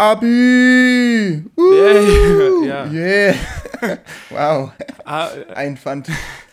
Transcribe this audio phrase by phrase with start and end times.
[0.00, 1.44] Abi!
[1.58, 2.90] Uh, yeah.
[2.90, 3.34] yeah.
[4.30, 4.72] wow.
[5.04, 6.10] Ah, äh, ein, Fant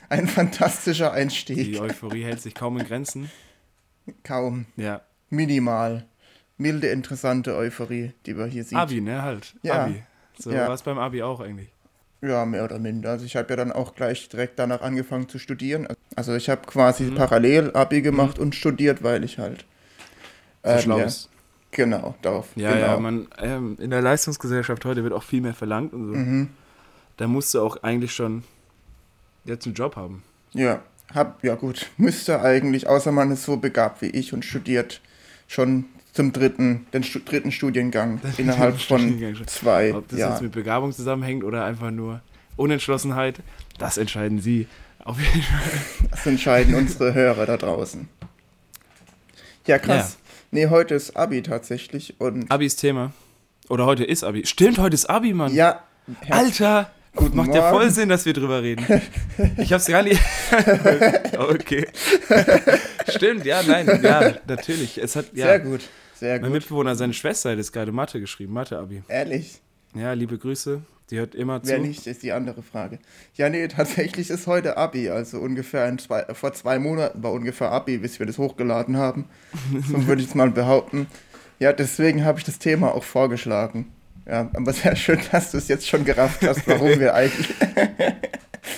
[0.10, 1.56] ein fantastischer Einstieg.
[1.56, 3.32] Die Euphorie hält sich kaum in Grenzen.
[4.26, 4.66] Kaum.
[4.76, 5.00] Ja.
[5.30, 6.06] Minimal.
[6.58, 8.80] Milde, interessante Euphorie, die wir hier sehen.
[8.80, 9.22] Abi, ne?
[9.22, 9.56] Halt.
[9.64, 9.86] Ja.
[9.86, 10.04] Abi.
[10.38, 10.68] So ja.
[10.68, 11.70] war es beim Abi auch eigentlich.
[12.22, 13.12] Ja, mehr oder minder.
[13.12, 15.88] Also ich habe ja dann auch gleich direkt danach angefangen zu studieren.
[16.18, 17.16] Also ich habe quasi mhm.
[17.16, 18.44] parallel Abi gemacht mhm.
[18.44, 19.64] und studiert, weil ich halt
[20.66, 21.08] ähm, schlau ja,
[21.78, 22.48] Genau, darauf.
[22.56, 22.88] Ja, genau.
[22.88, 26.14] ja, man, ähm, in der Leistungsgesellschaft heute wird auch viel mehr verlangt und so.
[26.16, 26.50] Mhm.
[27.18, 28.44] Da musst du auch eigentlich schon
[29.46, 30.24] jetzt einen Job haben.
[30.54, 30.82] Ja,
[31.14, 35.02] hab, ja gut, müsste eigentlich, außer man ist so begabt wie ich und studiert
[35.48, 39.16] schon zum dritten, den Stu dritten Studiengang innerhalb von
[39.46, 40.32] zwei Ob das Jahren.
[40.32, 42.22] jetzt mit Begabung zusammenhängt oder einfach nur
[42.56, 43.40] Unentschlossenheit,
[43.78, 44.68] das entscheiden Sie.
[45.04, 46.10] Auf jeden Fall.
[46.10, 48.10] Das entscheiden unsere Hörer da draußen.
[49.68, 50.18] Ja, krass.
[50.20, 50.27] Ja.
[50.58, 52.20] Nee, heute ist Abi tatsächlich.
[52.20, 53.14] Und Abi ist Thema.
[53.70, 54.44] Oder heute ist Abi.
[54.48, 55.54] Stimmt, heute ist Abi, Mann.
[55.54, 55.84] Ja.
[56.32, 56.92] Alter!
[57.16, 57.62] Guten macht Morgen.
[57.62, 58.84] ja voll Sinn, dass wir drüber reden.
[59.58, 60.20] Ich hab's gar nicht.
[61.38, 61.86] okay.
[63.08, 64.98] Stimmt, ja, nein, ja, natürlich.
[64.98, 65.82] Es hat, ja, Sehr gut.
[66.16, 66.54] Sehr mein gut.
[66.54, 69.04] Mitbewohner, seine Schwester hat jetzt gerade Mathe geschrieben, Mathe-Abi.
[69.10, 69.62] Ehrlich?
[69.94, 70.82] Ja, liebe Grüße.
[71.10, 71.70] Die hört immer zu.
[71.70, 73.00] Wer nicht, ist die andere Frage.
[73.36, 75.10] Ja, nee, tatsächlich ist heute Abi.
[75.10, 79.26] Also ungefähr zwei, vor zwei Monaten war ungefähr Abi, bis wir das hochgeladen haben.
[79.90, 81.08] so würde ich es mal behaupten.
[81.60, 83.92] Ja, deswegen habe ich das Thema auch vorgeschlagen.
[84.26, 87.54] Ja, aber sehr schön, dass du es jetzt schon gerafft hast, warum wir eigentlich.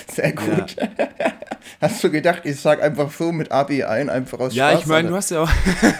[0.08, 0.76] sehr gut.
[0.76, 0.88] Ja.
[1.80, 4.86] Hast du gedacht, ich sag einfach so mit Abi ein, einfach aus Ja, Spaß, ich
[4.86, 5.50] meine, du hast ja auch.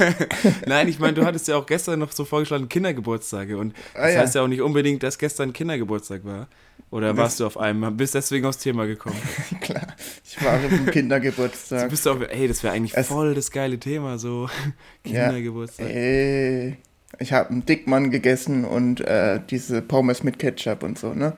[0.67, 3.57] Nein, ich meine, du hattest ja auch gestern noch so vorgeschlagen Kindergeburtstage.
[3.57, 4.21] Und ah, das ja.
[4.21, 6.49] heißt ja auch nicht unbedingt, dass gestern Kindergeburtstag war.
[6.91, 7.97] Oder warst du auf einem?
[7.97, 9.21] Bist deswegen aufs Thema gekommen?
[9.61, 9.87] Klar,
[10.25, 11.85] ich war auf dem Kindergeburtstag.
[11.85, 14.49] Du bist auch, ey, das wäre eigentlich es voll das geile Thema, so
[15.05, 15.87] Kindergeburtstag.
[15.87, 16.77] Ja, ey,
[17.21, 21.37] ich habe einen Dickmann gegessen und äh, diese Pommes mit Ketchup und so, ne?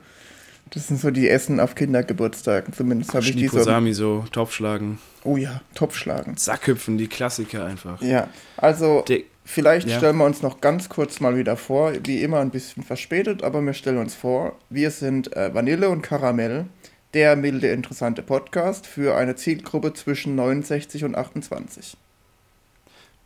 [0.74, 2.72] Das sind so die Essen auf Kindergeburtstagen.
[2.72, 3.62] Zumindest habe ich die so.
[3.62, 4.98] Sami so, Topfschlagen.
[5.22, 6.38] Oh ja, Topfschlagen.
[6.38, 8.00] Sackhüpfen, die Klassiker einfach.
[8.00, 9.98] Ja, also De vielleicht ja.
[9.98, 11.92] stellen wir uns noch ganz kurz mal wieder vor.
[12.04, 16.00] Wie immer ein bisschen verspätet, aber wir stellen uns vor, wir sind äh, Vanille und
[16.00, 16.64] Karamell,
[17.12, 21.98] der milde, interessante Podcast für eine Zielgruppe zwischen 69 und 28.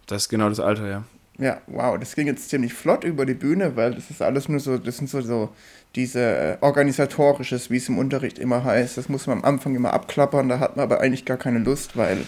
[0.07, 1.05] Das ist genau das Alter, ja.
[1.39, 4.59] Ja, wow, das ging jetzt ziemlich flott über die Bühne, weil das ist alles nur
[4.59, 5.51] so, das sind so, so
[5.97, 9.95] diese äh, organisatorisches, wie es im Unterricht immer heißt, das muss man am Anfang immer
[9.95, 12.19] abklappern, da hat man aber eigentlich gar keine Lust, weil.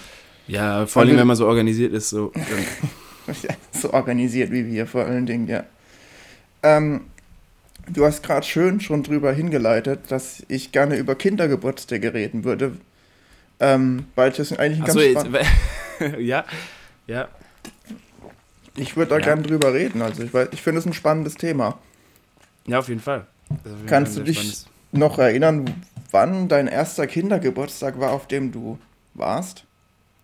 [0.46, 2.32] Ja, vor allem, wenn man so organisiert ist, so.
[3.42, 5.64] ja, so organisiert wie wir vor allen Dingen, ja.
[6.62, 7.02] Ähm,
[7.92, 12.72] du hast gerade schön schon drüber hingeleitet, dass ich gerne über Kindergeburtstage reden würde.
[13.60, 15.26] Ähm, weil das eigentlich ein ganz so, jetzt,
[16.18, 16.44] ja,
[17.06, 17.28] ja.
[18.76, 19.24] Ich würde da ja.
[19.24, 20.00] gerne drüber reden.
[20.00, 21.78] Also ich, ich finde es ein spannendes Thema.
[22.66, 23.26] Ja, auf jeden Fall.
[23.86, 25.64] Kannst du dich noch erinnern,
[26.10, 28.78] wann dein erster Kindergeburtstag war, auf dem du
[29.14, 29.64] warst?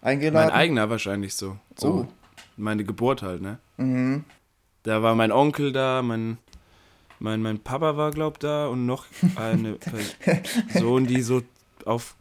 [0.03, 0.49] Eingeladen?
[0.49, 1.57] Mein eigener wahrscheinlich so.
[1.77, 2.09] so oh.
[2.57, 3.59] Meine Geburt halt, ne?
[3.79, 4.25] Mhm.
[4.83, 6.39] Da war mein Onkel da, mein,
[7.19, 9.75] mein, mein Papa war, glaub da und noch eine
[10.69, 11.43] Person, die so
[11.87, 12.17] auf,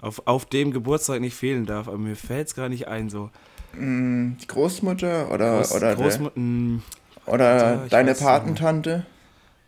[0.00, 1.88] auf, auf dem Geburtstag nicht fehlen darf.
[1.88, 3.30] Aber mir fällt es gar nicht ein, so.
[3.74, 6.78] Die Großmutter oder, Groß, oder, Großmut mm,
[7.26, 9.04] oder deine Patentante?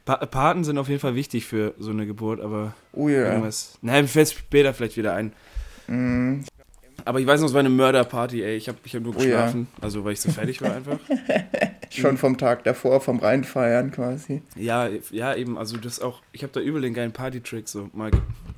[0.09, 3.27] Pa Paten sind auf jeden Fall wichtig für so eine Geburt, aber oh ja.
[3.27, 3.77] irgendwas.
[3.83, 5.35] Nein, mir fällt später vielleicht wieder ein.
[5.87, 6.45] Mm.
[7.05, 8.57] Aber ich weiß noch, es war eine Mörderparty, ey.
[8.57, 9.85] Ich habe ich hab nur geschlafen, oh ja.
[9.85, 10.99] also weil ich so fertig war einfach.
[11.91, 14.41] Schon vom Tag davor, vom Reinfeiern quasi.
[14.57, 18.11] Ja, ja, eben, also das auch, ich habe da übel den geilen Party-Trick so mal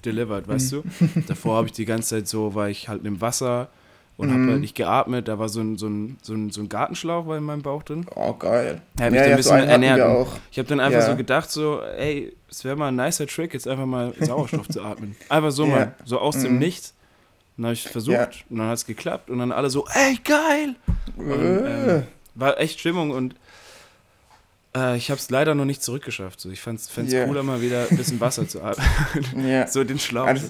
[0.04, 0.82] delivered, weißt mhm.
[1.14, 1.20] du?
[1.26, 3.70] Davor habe ich die ganze Zeit so, war ich halt im Wasser,
[4.20, 4.42] und mhm.
[4.42, 5.28] habe halt nicht geatmet.
[5.28, 7.82] Da war so ein, so, ein, so, ein, so ein Gartenschlauch war in meinem Bauch
[7.82, 8.04] drin.
[8.14, 8.82] Oh, geil.
[8.98, 10.28] Er hat mich ja, ein bisschen so ernährt.
[10.52, 11.06] Ich habe dann einfach ja.
[11.06, 14.82] so gedacht, so, ey, es wäre mal ein nicer Trick, jetzt einfach mal Sauerstoff zu
[14.82, 15.16] atmen.
[15.30, 15.70] Einfach so ja.
[15.70, 16.42] mal, so aus mhm.
[16.42, 16.94] dem Nichts.
[17.56, 18.28] Dann habe ich versucht ja.
[18.48, 20.76] und dann hat es geklappt und dann alle so, ey, geil!
[21.16, 22.02] Und, ähm,
[22.34, 23.34] war echt Stimmung und
[24.74, 26.40] äh, ich habe es leider noch nicht zurückgeschafft.
[26.40, 27.26] So, ich fand es yeah.
[27.26, 28.86] cooler, mal wieder ein bisschen Wasser zu atmen.
[29.36, 29.66] yeah.
[29.68, 30.26] So den Schlauch.
[30.26, 30.48] Also,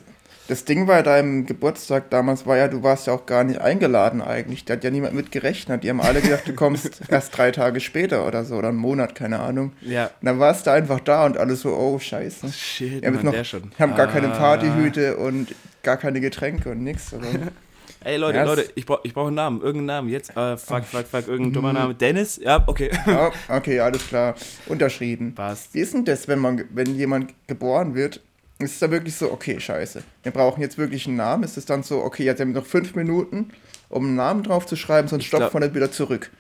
[0.51, 4.21] das Ding bei deinem Geburtstag damals war ja, du warst ja auch gar nicht eingeladen
[4.21, 4.65] eigentlich.
[4.65, 5.85] Da hat ja niemand mit gerechnet.
[5.85, 9.15] Die haben alle gedacht, du kommst erst drei Tage später oder so, oder einen Monat,
[9.15, 9.73] keine Ahnung.
[9.81, 10.07] Ja.
[10.07, 12.53] Und dann warst du einfach da und alle so, oh, scheiße.
[12.53, 13.71] Shit, wir noch, schon.
[13.79, 13.97] haben ah.
[13.97, 14.37] gar keine ah.
[14.37, 15.55] Partyhüte und
[15.85, 17.15] gar keine Getränke und nichts.
[18.03, 20.31] Ey Leute, ja, Leute, ich brauche ich brauch einen Namen, irgendeinen Namen jetzt.
[20.31, 21.95] Uh, fuck, fuck, fuck, irgendein dummer Name.
[21.95, 22.41] Dennis?
[22.43, 22.91] Ja, okay.
[23.07, 24.35] Ja, okay, alles klar.
[24.67, 25.35] Unterschrieben.
[25.35, 25.75] Passt.
[25.75, 28.23] Wie ist denn das, wenn man, wenn jemand geboren wird
[28.61, 30.03] ist es da wirklich so, okay, scheiße.
[30.23, 31.45] Wir brauchen jetzt wirklich einen Namen.
[31.45, 33.51] Ist es dann so, okay, jetzt haben wir noch fünf Minuten,
[33.89, 36.31] um einen Namen drauf zu schreiben, sonst stoppt man nicht wieder zurück.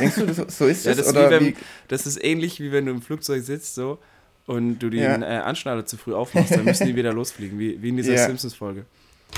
[0.00, 1.06] Denkst du, das, so ist ja, das?
[1.06, 1.56] Das, oder wenn, wie?
[1.88, 3.98] das ist ähnlich, wie wenn du im Flugzeug sitzt so
[4.46, 5.16] und du den ja.
[5.16, 8.26] äh, Anschnaller zu früh aufmachst, dann müssen die wieder losfliegen, wie, wie in dieser ja.
[8.26, 8.84] Simpsons-Folge.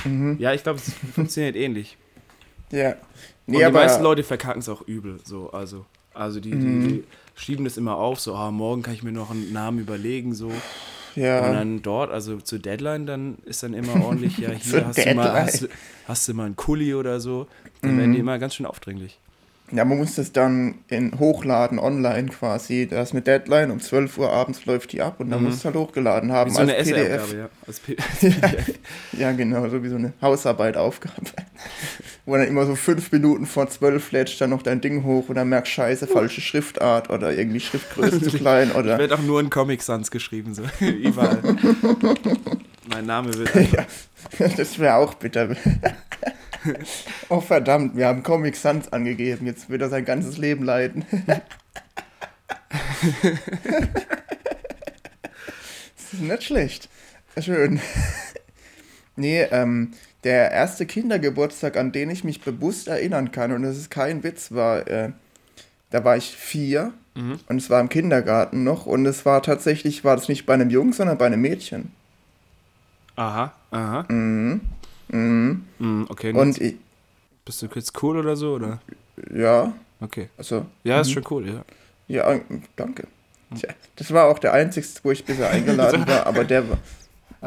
[0.04, 0.36] Mhm.
[0.38, 1.96] Ja, ich glaube, es funktioniert ähnlich.
[2.70, 2.96] Ja.
[3.46, 5.86] Nee, und die meisten Leute verkacken es auch übel, so, also.
[6.12, 6.88] Also die, mhm.
[6.88, 7.04] die, die,
[7.36, 10.50] schieben das immer auf, so, ah, morgen kann ich mir noch einen Namen überlegen, so.
[11.16, 11.46] Ja.
[11.46, 15.14] Und dann dort, also zur Deadline, dann ist dann immer ordentlich, ja, hier hast du,
[15.14, 15.68] mal, hast, du,
[16.06, 17.46] hast du mal einen Kuli oder so.
[17.82, 17.98] Dann mhm.
[17.98, 19.18] werden die immer ganz schön aufdringlich.
[19.72, 22.86] Ja, man muss das dann in hochladen online quasi.
[22.86, 25.46] Da ist eine Deadline, um 12 Uhr abends läuft die ab und dann mhm.
[25.46, 26.50] musst du halt hochgeladen haben.
[26.50, 27.34] Wie so als eine PDF.
[27.34, 27.48] ja.
[27.66, 28.74] Als PDF.
[29.18, 31.16] ja, genau, so wie so eine Hausarbeitaufgabe.
[32.26, 35.36] Wo dann immer so fünf Minuten vor zwölf lädst dann noch dein Ding hoch und
[35.36, 38.94] dann merkst scheiße, falsche Schriftart oder irgendwie Schriftgröße zu klein oder.
[38.94, 41.40] Ich wird auch nur in Comic Sans geschrieben, so überall.
[42.88, 43.54] mein Name wird.
[43.72, 43.86] Ja,
[44.56, 45.54] das wäre auch bitter.
[47.28, 49.46] oh verdammt, wir haben Comic Sans angegeben.
[49.46, 51.04] Jetzt wird er sein ganzes Leben leiden.
[55.94, 56.88] das ist nicht schlecht.
[57.38, 57.80] Schön.
[59.14, 59.92] nee, ähm,
[60.26, 64.50] der erste Kindergeburtstag, an den ich mich bewusst erinnern kann, und das ist kein Witz,
[64.50, 65.12] war, äh,
[65.90, 67.38] da war ich vier mhm.
[67.48, 70.68] und es war im Kindergarten noch und es war tatsächlich, war das nicht bei einem
[70.68, 71.92] Jungen, sondern bei einem Mädchen.
[73.14, 74.04] Aha, aha.
[74.12, 74.62] Mhm.
[75.08, 75.64] Mhm.
[75.78, 76.32] mhm okay.
[76.32, 76.74] Und ich,
[77.44, 78.80] bist du jetzt cool oder so, oder?
[79.32, 79.72] Ja.
[80.00, 80.28] Okay.
[80.36, 81.12] Also, ja, ist mhm.
[81.12, 81.64] schon cool, ja.
[82.08, 82.40] Ja,
[82.74, 83.06] danke.
[83.54, 86.78] Tja, das war auch der einzige, wo ich bisher eingeladen war, aber der war.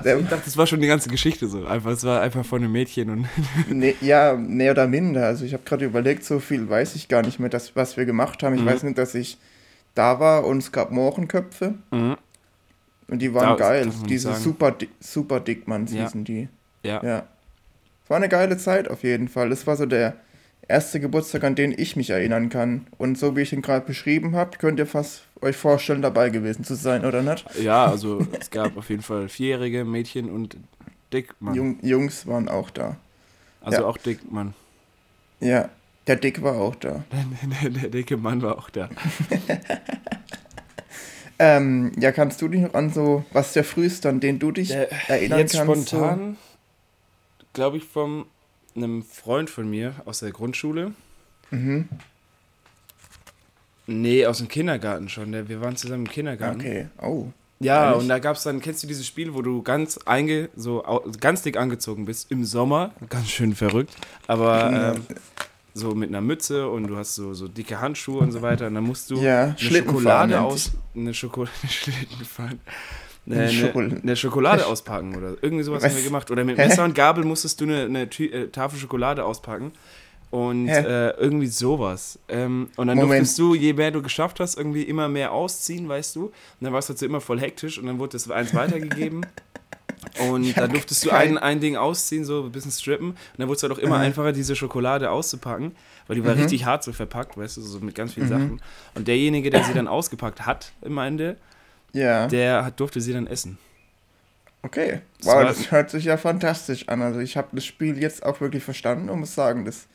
[0.06, 1.66] Also ich dachte, das war schon die ganze Geschichte so.
[1.66, 3.28] Einfach, es war einfach von einem Mädchen und.
[3.69, 5.25] nee, ja, mehr oder minder.
[5.25, 8.06] Also ich habe gerade überlegt, so viel weiß ich gar nicht mehr, das, was wir
[8.06, 8.56] gemacht haben.
[8.56, 8.68] Ich mhm.
[8.68, 9.38] weiß nicht, dass ich
[9.96, 11.75] da war und es gab Mohrenköpfe.
[11.92, 12.18] Mhm.
[13.07, 13.92] Und die waren da, geil.
[14.07, 16.04] Diese super, super Dickmanns ja.
[16.04, 16.48] hießen die.
[16.84, 17.04] Ja.
[17.04, 17.24] ja.
[18.04, 19.50] Es war eine geile Zeit auf jeden Fall.
[19.50, 20.16] Das war so der
[20.69, 22.88] erste Geburtstag, an den ich mich erinnern kann.
[22.98, 26.63] Und so wie ich ihn gerade beschrieben habe, könnt ihr fast euch vorstellen, dabei gewesen
[26.63, 27.45] zu sein, oder nicht?
[27.62, 30.56] Ja, also es gab auf jeden Fall vierjährige Mädchen und
[31.12, 31.56] Dickmann.
[31.56, 32.98] Jung, Jungs waren auch da.
[33.62, 33.88] Also ja.
[33.88, 34.54] auch Dickmann.
[35.39, 35.69] Ja,
[36.07, 37.04] der Dick war auch da.
[37.12, 38.89] Der, der, der dicke Mann war auch da.
[41.39, 44.51] ähm, ja, kannst du dich noch an so, was ist der früheste, an den du
[44.51, 45.89] dich der, erinnern jetzt kannst?
[45.89, 46.38] Spontan,
[47.39, 47.45] so?
[47.54, 48.25] glaube ich, vom
[48.83, 50.93] einem Freund von mir aus der Grundschule.
[51.51, 51.87] Mhm.
[53.87, 55.31] Nee, aus dem Kindergarten schon.
[55.47, 56.59] Wir waren zusammen im Kindergarten.
[56.59, 57.27] Okay, oh.
[57.59, 58.03] Ja, Ehrlich?
[58.03, 60.83] und da gab es dann, kennst du dieses Spiel, wo du ganz einge, so
[61.19, 63.95] ganz dick angezogen bist im Sommer, ganz schön verrückt,
[64.27, 65.17] aber ähm,
[65.73, 68.75] so mit einer Mütze und du hast so, so dicke Handschuhe und so weiter und
[68.75, 71.51] dann musst du ja, eine Schokolade aus, eine Schokolade,
[73.29, 75.91] eine, eine, eine, Schokolade auspacken oder irgendwie sowas Was?
[75.91, 76.31] haben wir gemacht.
[76.31, 79.71] Oder mit Messer und Gabel musstest du eine, eine äh, Tafel Schokolade auspacken.
[80.31, 82.19] Und äh, irgendwie sowas.
[82.27, 83.19] Ähm, und dann Moment.
[83.19, 86.25] durftest du, je mehr du geschafft hast, irgendwie immer mehr ausziehen, weißt du.
[86.25, 89.25] Und dann warst du halt so immer voll hektisch und dann wurde das eins weitergegeben.
[90.29, 93.09] Und dann durftest du ein, ein Ding ausziehen, so ein bisschen strippen.
[93.09, 94.03] Und dann wurde es halt auch immer mhm.
[94.03, 95.75] einfacher, diese Schokolade auszupacken,
[96.07, 96.41] weil die war mhm.
[96.41, 98.31] richtig hart so verpackt, weißt du, so mit ganz vielen mhm.
[98.31, 98.61] Sachen.
[98.95, 101.37] Und derjenige, der sie dann ausgepackt hat, im Ende,
[101.94, 102.27] ja.
[102.27, 103.57] der hat, durfte sie dann essen.
[104.62, 107.01] Okay, wow, das, das hört sich ja fantastisch an.
[107.01, 109.88] Also ich habe das Spiel jetzt auch wirklich verstanden und muss sagen, das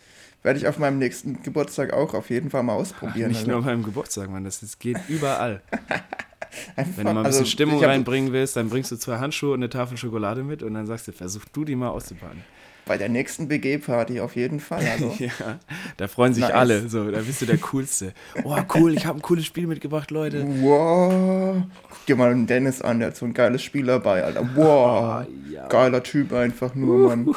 [0.42, 3.28] werde ich auf meinem nächsten Geburtstag auch auf jeden Fall mal ausprobieren.
[3.28, 3.50] Nicht also.
[3.50, 5.62] nur beim Geburtstag, Mann, das, das geht überall.
[6.76, 9.52] Einfach, Wenn du mal ein bisschen also, Stimmung reinbringen willst, dann bringst du zwei Handschuhe
[9.52, 12.44] und eine Tafel Schokolade mit und dann sagst du, versuch du die mal auszupacken.
[12.86, 14.84] Bei der nächsten BG-Party auf jeden Fall.
[14.86, 15.14] Also.
[15.18, 15.58] ja,
[15.96, 16.52] da freuen sich nice.
[16.52, 16.88] alle.
[16.88, 18.12] So, da bist du der Coolste.
[18.44, 20.44] Oh, cool, ich habe ein cooles Spiel mitgebracht, Leute.
[20.60, 21.62] Wow.
[21.88, 24.48] Guck dir mal den Dennis an, der hat so ein geiles Spiel dabei, Alter.
[24.54, 25.26] Wow.
[25.26, 25.66] Oh, ja.
[25.68, 27.08] Geiler Typ einfach nur, uh.
[27.08, 27.34] Mann.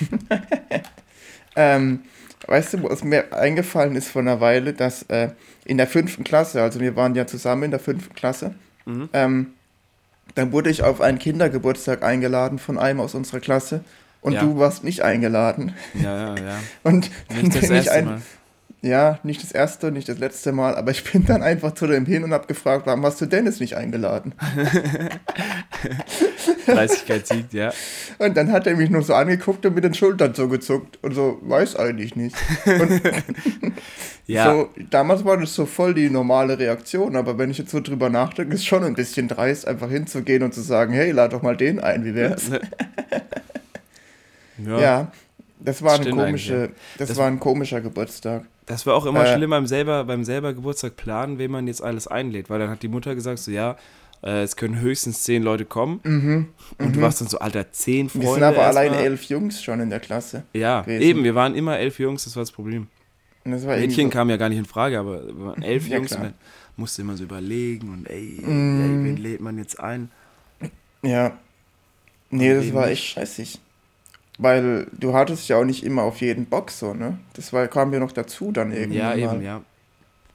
[1.56, 2.00] ähm,
[2.46, 5.30] weißt du, was mir eingefallen ist vor einer Weile, dass äh,
[5.64, 8.54] in der fünften Klasse, also wir waren ja zusammen in der fünften Klasse,
[8.86, 9.08] mhm.
[9.12, 9.46] ähm,
[10.36, 13.84] dann wurde ich auf einen Kindergeburtstag eingeladen von einem aus unserer Klasse
[14.24, 14.42] und ja.
[14.42, 15.74] du warst nicht eingeladen.
[15.92, 16.58] Ja, ja, ja.
[16.82, 18.22] Und nicht das erste ein, Mal.
[18.80, 22.06] Ja, nicht das erste, nicht das letzte Mal, aber ich bin dann einfach zu dem
[22.06, 24.34] hin und habe gefragt, warum hast du Dennis nicht eingeladen?
[26.66, 27.72] Dreistigkeit siegt, ja.
[28.18, 31.14] Und dann hat er mich nur so angeguckt und mit den Schultern so gezuckt und
[31.14, 32.36] so, weiß eigentlich nicht.
[34.26, 34.54] Ja.
[34.54, 38.08] So, damals war das so voll die normale Reaktion, aber wenn ich jetzt so drüber
[38.08, 41.58] nachdenke, ist schon ein bisschen dreist, einfach hinzugehen und zu sagen, hey, lad doch mal
[41.58, 42.50] den ein, wie wär's?
[44.58, 44.80] Ja.
[44.80, 45.12] ja
[45.60, 48.44] das war, ein, komische, das, das war ein komischer Geburtstag.
[48.66, 51.82] Das war auch immer äh, schlimm beim selber, beim selber Geburtstag planen, wen man jetzt
[51.82, 53.76] alles einlädt, weil dann hat die Mutter gesagt, so ja,
[54.22, 56.00] äh, es können höchstens zehn Leute kommen.
[56.02, 57.02] Mhm, und du mhm.
[57.02, 58.26] warst dann so, alter, zehn Freunde.
[58.26, 60.44] Wir sind aber allein elf Jungs schon in der Klasse.
[60.52, 61.02] Ja, gewesen.
[61.02, 62.88] eben, wir waren immer elf Jungs, das war das Problem.
[63.44, 64.10] Mädchen so.
[64.10, 65.22] kam ja gar nicht in Frage, aber
[65.60, 66.34] elf ja, Jungs, man
[66.76, 68.80] musste immer so überlegen und ey, mm.
[68.80, 70.10] ey, wen lädt man jetzt ein?
[71.02, 71.38] Ja.
[72.30, 73.60] Nee, das war echt scheißig.
[74.38, 77.18] Weil du hattest ja auch nicht immer auf jeden Bock so, ne?
[77.34, 78.98] Das war, kam ja noch dazu dann irgendwie.
[78.98, 79.62] Ja, eben, ja.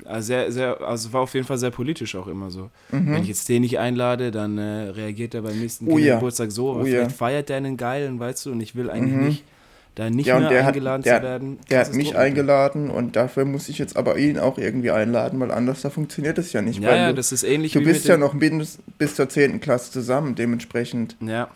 [0.06, 2.70] Also sehr, sehr, also war auf jeden Fall sehr politisch auch immer so.
[2.92, 3.12] Mhm.
[3.14, 6.16] Wenn ich jetzt den nicht einlade, dann äh, reagiert er beim nächsten oh, ja.
[6.16, 7.18] Geburtstag so, aber oh, vielleicht ja.
[7.18, 9.28] feiert der einen geilen, weißt du, und ich will eigentlich mhm.
[9.28, 9.44] nicht
[9.96, 11.60] da nicht ja, mehr eingeladen hat, der, zu werden.
[11.70, 15.52] Der hat mich eingeladen und dafür muss ich jetzt aber ihn auch irgendwie einladen, weil
[15.52, 16.80] anders da funktioniert es ja nicht.
[16.80, 19.60] Ja, ja das ist ähnlich Du bist ja noch bis, bis zur 10.
[19.60, 21.18] Klasse zusammen, dementsprechend.
[21.20, 21.50] Ja.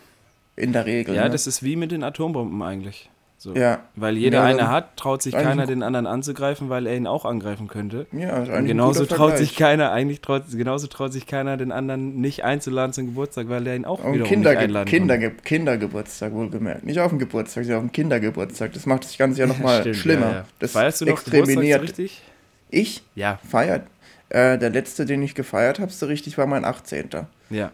[0.56, 1.14] In der Regel.
[1.14, 1.30] Ja, ne?
[1.30, 3.10] das ist wie mit den Atombomben eigentlich.
[3.44, 3.54] So.
[3.54, 3.82] Ja.
[3.94, 7.26] Weil jeder ja, eine hat, traut sich keiner den anderen anzugreifen, weil er ihn auch
[7.26, 8.06] angreifen könnte.
[8.10, 12.22] Ja, ist Und genauso traut sich keiner, eigentlich traut, genauso traut sich keiner den anderen
[12.22, 15.36] nicht einzuladen zum Geburtstag, weil er ihn auch wiederum Kinder, nicht einladen Kinder, kann.
[15.44, 16.86] Kindergeburtstag wohlgemerkt.
[16.86, 18.72] Nicht auf dem Geburtstag, sondern auf dem Kindergeburtstag.
[18.72, 20.26] Das macht das Ganze ja nochmal schlimmer.
[20.26, 20.44] Ja, ja.
[20.60, 22.22] Das Feierst du noch so richtig?
[22.70, 23.02] Ich?
[23.14, 23.38] Ja.
[23.46, 23.86] Feiert.
[24.30, 27.10] Äh, der letzte, den ich gefeiert habe, so richtig, war mein 18.
[27.50, 27.72] Ja.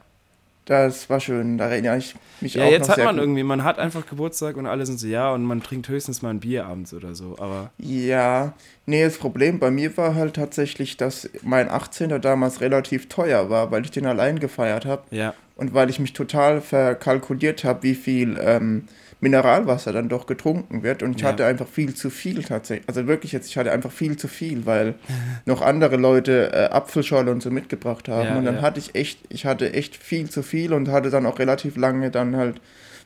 [0.66, 3.24] Das war schön, da erinnere ich mich ja, auch jetzt noch hat man gut.
[3.24, 6.30] irgendwie, man hat einfach Geburtstag und alle sind so, ja, und man trinkt höchstens mal
[6.30, 7.70] ein Bier abends oder so, aber...
[7.78, 8.52] Ja,
[8.86, 13.70] nee, das Problem bei mir war halt tatsächlich, dass mein 18er damals relativ teuer war,
[13.70, 15.02] weil ich den allein gefeiert habe.
[15.10, 15.34] Ja.
[15.56, 18.84] Und weil ich mich total verkalkuliert habe, wie viel ähm,
[19.20, 21.02] Mineralwasser dann doch getrunken wird.
[21.02, 21.28] Und ich ja.
[21.28, 22.88] hatte einfach viel zu viel tatsächlich.
[22.88, 24.94] Also wirklich jetzt, ich hatte einfach viel zu viel, weil
[25.44, 28.28] noch andere Leute äh, Apfelschorle und so mitgebracht haben.
[28.28, 28.62] Ja, und dann ja.
[28.62, 32.10] hatte ich echt, ich hatte echt viel zu viel und hatte dann auch relativ lange
[32.10, 32.60] dann halt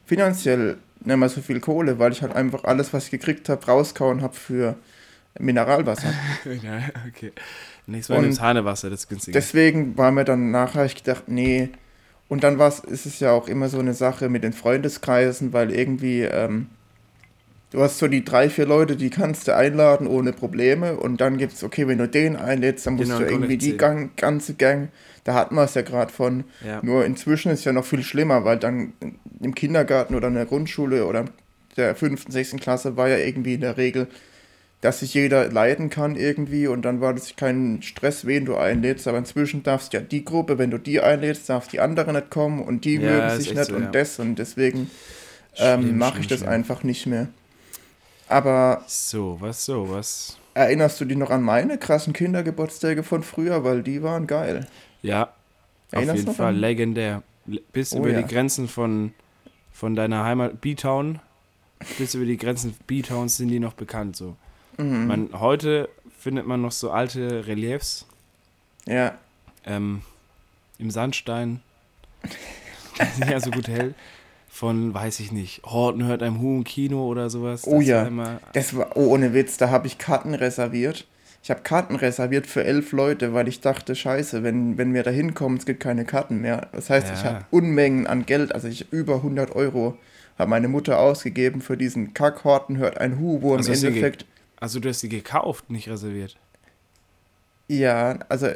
[0.07, 3.65] finanziell nicht mehr so viel Kohle, weil ich halt einfach alles, was ich gekriegt habe,
[3.67, 4.77] rauskauen habe für
[5.39, 6.13] Mineralwasser.
[6.63, 7.33] ja, okay.
[7.87, 9.35] Nächstes Mal nimmst Hanewasser, das ist günstiger.
[9.39, 11.71] Deswegen war mir dann nachher, ich gedacht, nee,
[12.29, 15.71] und dann war's, ist es ja auch immer so eine Sache mit den Freundeskreisen, weil
[15.71, 16.69] irgendwie, ähm,
[17.71, 20.97] du hast so die drei, vier Leute, die kannst du einladen ohne Probleme.
[20.97, 23.77] Und dann gibt es, okay, wenn du den einlädst, dann musst genau, du irgendwie die
[23.77, 24.89] Gang, ganze Gang,
[25.25, 26.45] da hatten wir es ja gerade von.
[26.65, 26.81] Ja.
[26.83, 28.95] Nur inzwischen ist es ja noch viel schlimmer, weil dann
[29.41, 31.27] im Kindergarten oder in der Grundschule oder
[31.77, 34.09] der fünften, sechsten Klasse war ja irgendwie in der Regel
[34.85, 39.09] dass sich jeder leiden kann irgendwie und dann war das kein Stress, wen du einlädst,
[39.09, 42.61] aber inzwischen darfst ja die Gruppe, wenn du die einlädst, darf die andere nicht kommen
[42.63, 43.91] und die ja, mögen sich nicht so, und ja.
[43.93, 44.91] das und deswegen
[45.57, 46.53] ähm, mache ich das schlimm.
[46.53, 47.29] einfach nicht mehr.
[48.29, 48.85] Aber.
[48.87, 50.37] So, was, so, was.
[50.53, 54.67] Erinnerst du dich noch an meine krassen Kindergeburtstage von früher, weil die waren geil?
[55.01, 55.33] Ja,
[55.93, 56.57] Erinnerst auf jeden Fall an?
[56.57, 57.23] legendär.
[57.73, 58.21] Bis oh, über ja.
[58.21, 59.15] die Grenzen von,
[59.73, 61.21] von deiner Heimat B-Town,
[61.97, 64.37] bis über die Grenzen B-Towns sind die noch bekannt so.
[64.77, 65.07] Mhm.
[65.07, 65.89] Man, heute
[66.19, 68.07] findet man noch so alte Reliefs.
[68.87, 69.19] Ja.
[69.67, 70.03] Ähm,
[70.79, 71.61] Im Sandstein.
[73.29, 73.95] ja so gut hell.
[74.49, 77.67] Von, weiß ich nicht, Horten hört einem Huhn Kino oder sowas.
[77.67, 78.09] Oh ja.
[78.17, 81.07] War das war, oh, ohne Witz, da habe ich Karten reserviert.
[81.43, 85.11] Ich habe Karten reserviert für elf Leute, weil ich dachte, scheiße, wenn, wenn wir da
[85.11, 86.69] hinkommen, es gibt keine Karten mehr.
[86.73, 87.15] Das heißt, ja.
[87.15, 89.99] ich habe Unmengen an Geld, also ich über 100 Euro
[90.39, 94.25] habe meine Mutter ausgegeben für diesen Kack Horten hört ein Hu, wo also im Endeffekt
[94.61, 96.37] also du hast sie gekauft, nicht reserviert?
[97.69, 98.49] Ja, also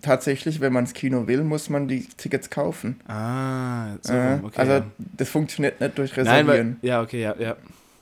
[0.00, 3.00] tatsächlich, wenn man ins Kino will, muss man die Tickets kaufen.
[3.06, 4.58] Ah, so, äh, okay.
[4.58, 6.46] Also das funktioniert nicht durch Reservieren.
[6.46, 7.56] Nein, weil, ja, okay, ja, ja.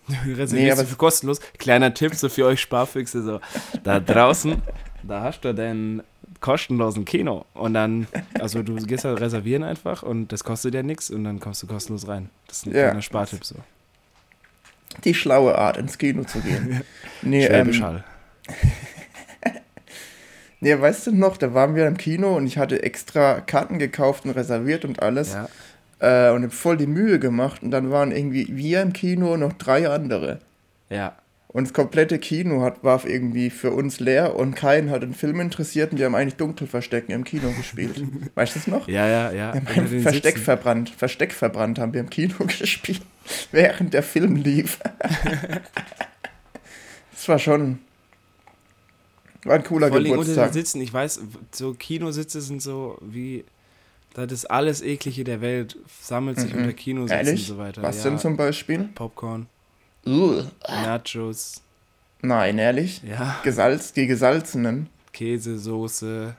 [0.09, 1.41] Reservierst nee, aber für kostenlos.
[1.59, 3.41] Kleiner Tipp so für euch Sparfüchse so.
[3.83, 4.63] Da draußen,
[5.03, 6.03] da hast du deinen
[6.41, 7.47] kostenlosen Kino.
[7.55, 8.07] Und dann,
[8.39, 11.67] also du gehst halt reservieren einfach und das kostet ja nichts und dann kommst du
[11.67, 12.29] kostenlos rein.
[12.47, 12.83] Das ist ein ja.
[12.85, 13.57] kleiner Spartipp so
[15.03, 16.83] die schlaue Art, ins Kino zu gehen.
[17.23, 18.01] nee, Schwäbisch ähm,
[20.61, 24.25] nee, weißt du noch, da waren wir im Kino und ich hatte extra Karten gekauft
[24.25, 25.35] und reserviert und alles.
[25.35, 25.49] Ja.
[26.01, 29.53] Äh, und habe voll die Mühe gemacht und dann waren irgendwie wir im Kino noch
[29.55, 30.41] drei andere.
[30.91, 31.15] Ja.
[31.55, 35.39] Und das komplette Kino hat, war irgendwie für uns leer und keinen hat den Film
[35.39, 38.03] interessiert und wir haben eigentlich Dunkelverstecken im Kino gespielt.
[38.35, 38.89] weißt du das noch?
[38.89, 39.53] Ja, ja, ja.
[40.03, 40.39] Versteck Sitzen.
[40.41, 40.91] verbrannt.
[40.91, 43.03] Versteck verbrannt haben wir im Kino gespielt,
[43.53, 44.81] während der Film lief.
[47.13, 47.79] das war schon.
[49.45, 50.37] War ein cooler Vor Geburtstag.
[50.37, 51.21] Unter den Sitzen, ich weiß,
[51.53, 53.45] so Kinositze sind so wie.
[54.15, 56.63] Das alles Eklige der Welt sammelt sich mhm.
[56.63, 57.49] unter Kinositzen Ehrlich?
[57.49, 57.81] und so weiter.
[57.83, 58.11] Was ja.
[58.11, 58.89] denn zum Beispiel?
[58.93, 59.47] Popcorn.
[60.07, 60.43] Uh.
[60.69, 61.63] Nachos.
[62.23, 63.03] Nein, ehrlich?
[63.03, 63.41] Ja.
[63.43, 64.89] Gesalz, die gesalzenen.
[65.13, 66.35] Käsesoße.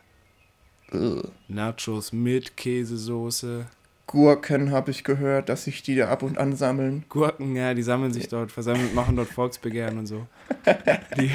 [0.94, 1.22] Uh.
[1.48, 3.66] Nachos mit Käsesoße.
[4.08, 7.06] Gurken habe ich gehört, dass sich die da ab und an sammeln.
[7.10, 10.28] Gurken, ja, die sammeln sich dort, versammeln, machen dort Volksbegehren und so.
[11.18, 11.32] Die.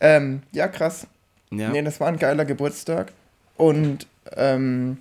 [0.00, 1.06] ähm, ja, krass.
[1.50, 1.70] Ja.
[1.70, 3.12] Nee, das war ein geiler Geburtstag.
[3.56, 4.98] Und ähm,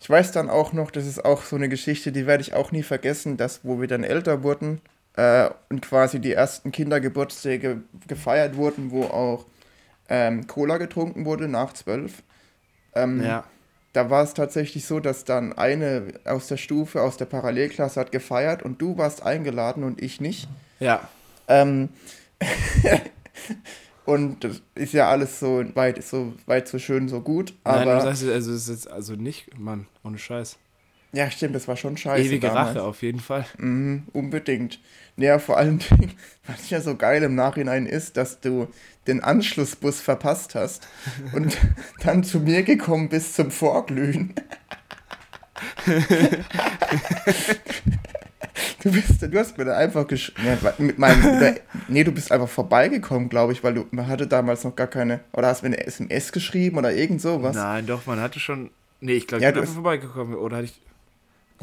[0.00, 2.72] ich weiß dann auch noch, das ist auch so eine Geschichte, die werde ich auch
[2.72, 4.80] nie vergessen, dass, wo wir dann älter wurden,
[5.16, 9.46] äh, und quasi die ersten Kindergeburtstage gefeiert wurden, wo auch
[10.08, 12.22] ähm, Cola getrunken wurde nach zwölf.
[12.94, 13.44] Ähm, ja.
[13.92, 18.12] Da war es tatsächlich so, dass dann eine aus der Stufe, aus der Parallelklasse hat
[18.12, 20.48] gefeiert und du warst eingeladen und ich nicht.
[20.80, 21.08] Ja.
[21.48, 21.88] Ähm,
[24.06, 27.54] und das ist ja alles so weit, so weit, so schön, so gut.
[27.64, 30.58] Aber Nein, du sagst, also es ist jetzt also nicht, Mann, ohne Scheiß.
[31.12, 32.28] Ja, stimmt, das war schon scheiße.
[32.28, 32.76] Ewige damals.
[32.76, 33.46] Rache auf jeden Fall.
[33.58, 34.80] Mhm, unbedingt.
[35.16, 35.78] Ja, vor allem,
[36.46, 38.68] was ja so geil im Nachhinein ist, dass du
[39.06, 40.86] den Anschlussbus verpasst hast
[41.32, 41.56] und
[42.02, 44.34] dann zu mir gekommen bist zum Vorglühen.
[48.86, 50.58] Du, bist, du hast mir da einfach geschrieben.
[50.78, 51.56] mit meinem,
[51.88, 55.20] nee, du bist einfach vorbeigekommen, glaube ich, weil du, man hatte damals noch gar keine.
[55.32, 57.56] Oder hast du mir eine SMS geschrieben oder irgend sowas?
[57.56, 58.70] Nein, doch, man hatte schon.
[59.00, 60.36] Nee, ich glaube, ja, du bist vorbeigekommen.
[60.36, 60.80] Oder hatte ich.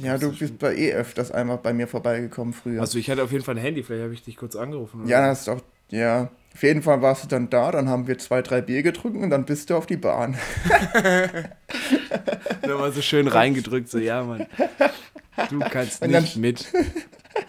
[0.03, 2.81] Ja, du bist bei eh öfters einmal bei mir vorbeigekommen früher.
[2.81, 5.07] Also ich hatte auf jeden Fall ein Handy, vielleicht habe ich dich kurz angerufen.
[5.07, 5.61] Ja, hast auch,
[5.91, 6.29] ja.
[6.53, 9.29] Auf jeden Fall warst du dann da, dann haben wir zwei, drei Bier getrunken und
[9.29, 10.37] dann bist du auf die Bahn.
[12.67, 14.45] Nochmal so schön reingedrückt, so ja, Mann.
[15.49, 16.67] Du kannst nicht dann, mit.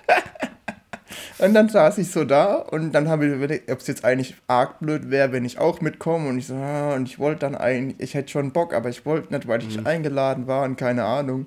[1.38, 4.36] und dann saß ich so da und dann habe ich überlegt, ob es jetzt eigentlich
[4.46, 6.28] arg blöd wäre, wenn ich auch mitkomme.
[6.28, 9.04] Und ich so, ah, und ich wollte dann eigentlich, ich hätte schon Bock, aber ich
[9.06, 9.86] wollte nicht, weil ich mhm.
[9.86, 11.46] eingeladen war und keine Ahnung.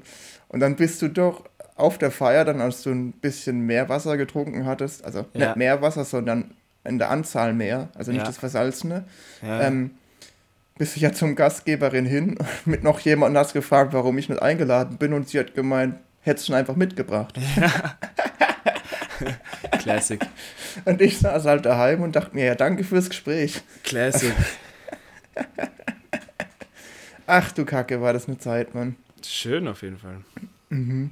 [0.50, 1.44] Und dann bist du doch
[1.76, 5.48] auf der Feier, dann als du ein bisschen mehr Wasser getrunken hattest, also ja.
[5.48, 6.52] nicht mehr Wasser, sondern
[6.84, 8.28] in der Anzahl mehr, also nicht ja.
[8.28, 9.04] das Versalzene,
[9.42, 9.62] ja.
[9.62, 9.92] ähm,
[10.78, 14.98] bist du ja zum Gastgeberin hin mit noch jemandem hast gefragt, warum ich nicht eingeladen
[14.98, 15.96] bin und sie hat gemeint,
[16.28, 17.36] hättest du schon einfach mitgebracht.
[17.56, 17.98] Ja.
[19.80, 20.20] Classic.
[20.86, 23.62] Und ich saß halt daheim und dachte mir, ja, danke fürs Gespräch.
[23.84, 24.34] Classic.
[27.28, 28.96] Ach du Kacke, war das eine Zeit, Mann.
[29.26, 30.22] Schön auf jeden Fall.
[30.70, 31.12] Mhm.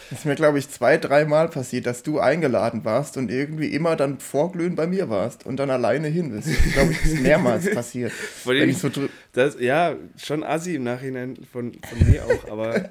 [0.09, 3.95] Das ist mir, glaube ich, zwei, dreimal passiert, dass du eingeladen warst und irgendwie immer
[3.95, 6.47] dann vorglühen bei mir warst und dann alleine hin bist.
[6.47, 8.11] Ich glaube, das ist mehrmals passiert.
[8.11, 8.89] Von ich so
[9.33, 12.89] das, ja, schon assi im Nachhinein von, von mir auch, aber.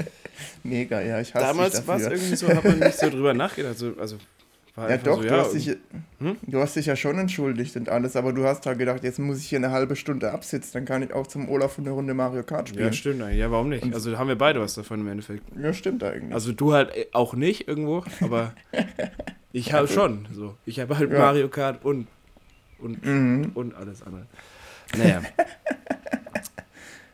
[0.62, 3.78] Mega, ja, ich hasse Damals war es irgendwie so, hat man nicht so drüber nachgedacht.
[3.78, 4.16] So, also
[4.76, 5.76] ja, doch, so, du, ja, hast dich,
[6.18, 6.36] hm?
[6.46, 9.38] du hast dich ja schon entschuldigt und alles, aber du hast halt gedacht, jetzt muss
[9.38, 12.42] ich hier eine halbe Stunde absitzen, dann kann ich auch zum Olaf eine Runde Mario
[12.42, 12.86] Kart spielen.
[12.86, 13.38] Ja, stimmt eigentlich.
[13.38, 13.82] Ja, warum nicht?
[13.82, 15.44] Und also haben wir beide was davon im Endeffekt.
[15.60, 16.32] Ja, stimmt eigentlich.
[16.32, 18.54] Also du halt auch nicht irgendwo, aber
[19.52, 20.26] ich halt schon.
[20.32, 20.56] So.
[20.64, 21.18] Ich habe halt ja.
[21.18, 22.06] Mario Kart und,
[22.78, 23.50] und, mhm.
[23.54, 24.26] und alles andere.
[24.96, 25.20] Naja.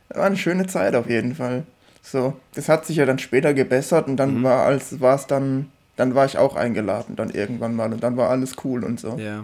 [0.09, 1.65] war eine schöne Zeit auf jeden Fall.
[2.01, 4.43] So, das hat sich ja dann später gebessert und dann mhm.
[4.43, 8.15] war als war es dann dann war ich auch eingeladen, dann irgendwann mal und dann
[8.15, 9.17] war alles cool und so.
[9.17, 9.43] Ja.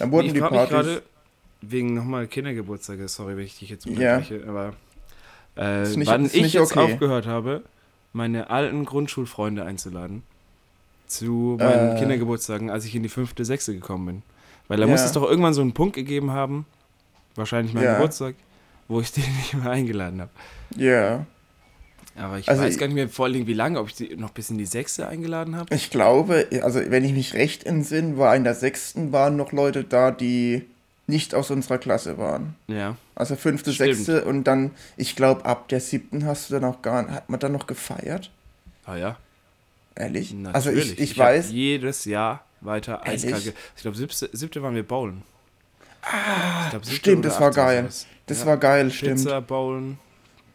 [0.00, 0.68] Dann wurden ich die Partys.
[0.68, 1.02] gerade
[1.60, 4.48] wegen nochmal Kindergeburtstage, sorry, wenn ich dich jetzt unterbreche, ja.
[4.48, 4.72] aber
[5.56, 6.92] äh, nicht, wann ich jetzt okay.
[6.92, 7.62] aufgehört habe,
[8.12, 10.24] meine alten Grundschulfreunde einzuladen
[11.06, 11.98] zu meinen äh.
[12.00, 14.22] Kindergeburtstagen, als ich in die fünfte, sechste gekommen bin.
[14.66, 14.90] Weil da ja.
[14.90, 16.66] muss es doch irgendwann so einen Punkt gegeben haben,
[17.36, 17.94] wahrscheinlich mein ja.
[17.94, 18.34] Geburtstag,
[18.88, 20.30] wo ich den nicht mehr eingeladen habe.
[20.74, 21.26] Ja.
[22.16, 24.30] Aber ich also weiß gar nicht mehr vor allem, wie lange, ob ich sie noch
[24.30, 25.74] bis in die sechste eingeladen habe.
[25.74, 29.84] Ich glaube, also wenn ich mich recht entsinne, war in der sechsten waren noch Leute
[29.84, 30.62] da, die
[31.06, 32.54] nicht aus unserer Klasse waren.
[32.68, 32.96] Ja.
[33.14, 33.94] Also fünfte, Stimmt.
[33.94, 37.38] sechste und dann, ich glaube, ab der siebten hast du dann auch gar hat man
[37.38, 38.30] dann noch gefeiert?
[38.84, 39.16] Ah ja.
[39.94, 40.32] Ehrlich?
[40.32, 40.54] Natürlich.
[40.54, 41.52] Also ich, ich, ich weiß.
[41.52, 43.54] Jedes Jahr weiter eiskalt.
[43.76, 45.22] Ich glaube, siebte, siebte waren wir bowlen.
[46.02, 47.88] Ah, glaub, stimmt, das war geil.
[48.26, 48.46] Das ja.
[48.46, 49.16] war geil, stimmt.
[49.16, 49.98] Pizza, bowlen.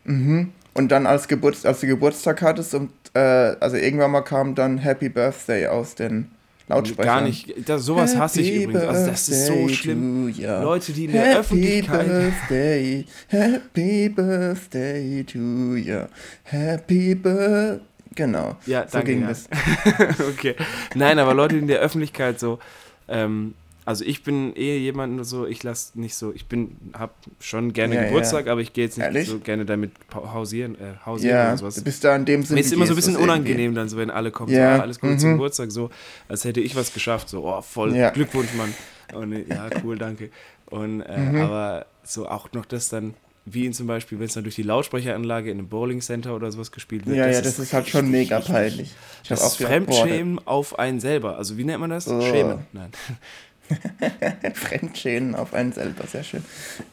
[0.04, 0.54] Mhm.
[0.74, 4.78] Und dann als, Geburts als du Geburtstag hattest und äh, also irgendwann mal kam dann
[4.78, 6.32] Happy Birthday aus den
[6.68, 7.06] Lautsprechern.
[7.06, 7.54] Gar nicht.
[7.68, 8.84] Das, sowas Happy hasse ich übrigens.
[8.84, 10.34] Also das ist so schlimm.
[10.38, 12.08] Leute, die in der Happy Öffentlichkeit.
[12.08, 16.02] Birthday, Happy Birthday to you.
[16.44, 17.86] Happy Birthday.
[18.16, 18.58] Genau.
[18.66, 19.30] Ja, so danke, ging ja.
[19.30, 19.48] das.
[20.30, 20.56] okay.
[20.96, 22.60] Nein, aber Leute, die in der Öffentlichkeit so
[23.08, 23.54] ähm,
[23.86, 27.96] also ich bin eher jemand so, ich lasse nicht so, ich bin, hab schon gerne
[27.96, 28.52] ja, Geburtstag, ja.
[28.52, 29.28] aber ich gehe jetzt nicht Ehrlich?
[29.28, 31.76] so gerne damit hausieren, äh, hausieren ja, oder sowas.
[31.76, 32.60] Du bist da in dem Sinne.
[32.60, 33.76] Mir ist immer so ein bisschen unangenehm irgendwie.
[33.76, 34.76] dann, so wenn alle kommen, ja.
[34.76, 35.20] so, ah, alles Gute mhm.
[35.20, 35.90] zum Geburtstag, so,
[36.28, 38.74] als hätte ich was geschafft, so, oh, voll Glückwunsch, Mann.
[39.14, 40.30] Und ja, cool, danke.
[40.68, 41.42] Und, äh, mhm.
[41.42, 43.16] aber so auch noch das dann,
[43.46, 46.52] wie in zum Beispiel, wenn es dann durch die Lautsprecheranlage in einem Bowling Center oder
[46.52, 47.18] sowas gespielt wird.
[47.18, 48.94] Ja, das ja, das ist, halt schon mega peinlich.
[49.24, 51.38] Ich das ist Fremdschämen auf einen selber.
[51.38, 52.08] Also wie nennt man das?
[52.08, 52.22] Oh.
[52.22, 52.60] Schämen.
[52.72, 52.92] Nein.
[54.54, 56.44] Fremdschämen auf einen selber, sehr schön.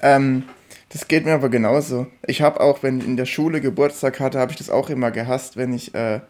[0.03, 0.45] Ähm,
[0.91, 2.07] das geht mir aber genauso.
[2.27, 5.11] Ich habe auch, wenn ich in der Schule Geburtstag hatte, habe ich das auch immer
[5.11, 6.21] gehasst, wenn ich äh,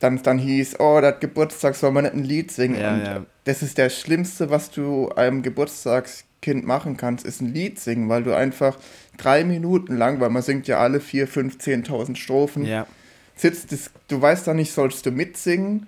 [0.00, 2.80] dann, dann hieß, oh, das Geburtstag soll man nicht ein Lied singen.
[2.80, 3.26] Ja, ja.
[3.44, 8.24] Das ist der Schlimmste, was du einem Geburtstagskind machen kannst, ist ein Lied singen, weil
[8.24, 8.78] du einfach
[9.16, 12.66] drei Minuten lang, weil man singt ja alle vier, fünf, zehntausend Strophen.
[12.66, 12.86] Ja
[13.36, 15.86] sitzt das, du weißt da nicht, sollst du mitsingen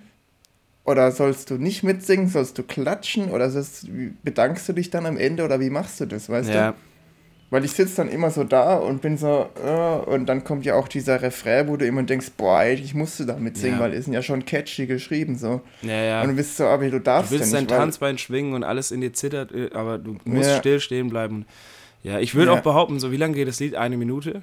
[0.87, 3.87] oder sollst du nicht mitsingen, sollst du klatschen oder sollst,
[4.23, 6.71] bedankst du dich dann am Ende oder wie machst du das, weißt ja.
[6.71, 6.77] du?
[7.49, 10.75] Weil ich sitze dann immer so da und bin so, uh, und dann kommt ja
[10.75, 13.83] auch dieser Refrain, wo du immer denkst, boah, eigentlich musst du da mitsingen, ja.
[13.83, 15.61] weil sind ja schon catchy geschrieben, so.
[15.81, 16.21] Ja, ja.
[16.21, 18.63] Und du bist so, aber du darfst Du willst ja nicht, dein Tanzbein schwingen und
[18.63, 20.57] alles in dir zittert, äh, aber du musst ja.
[20.57, 21.45] still stehen bleiben.
[22.03, 22.57] Ja, ich würde ja.
[22.57, 23.75] auch behaupten, so wie lange geht das Lied?
[23.75, 24.41] Eine Minute?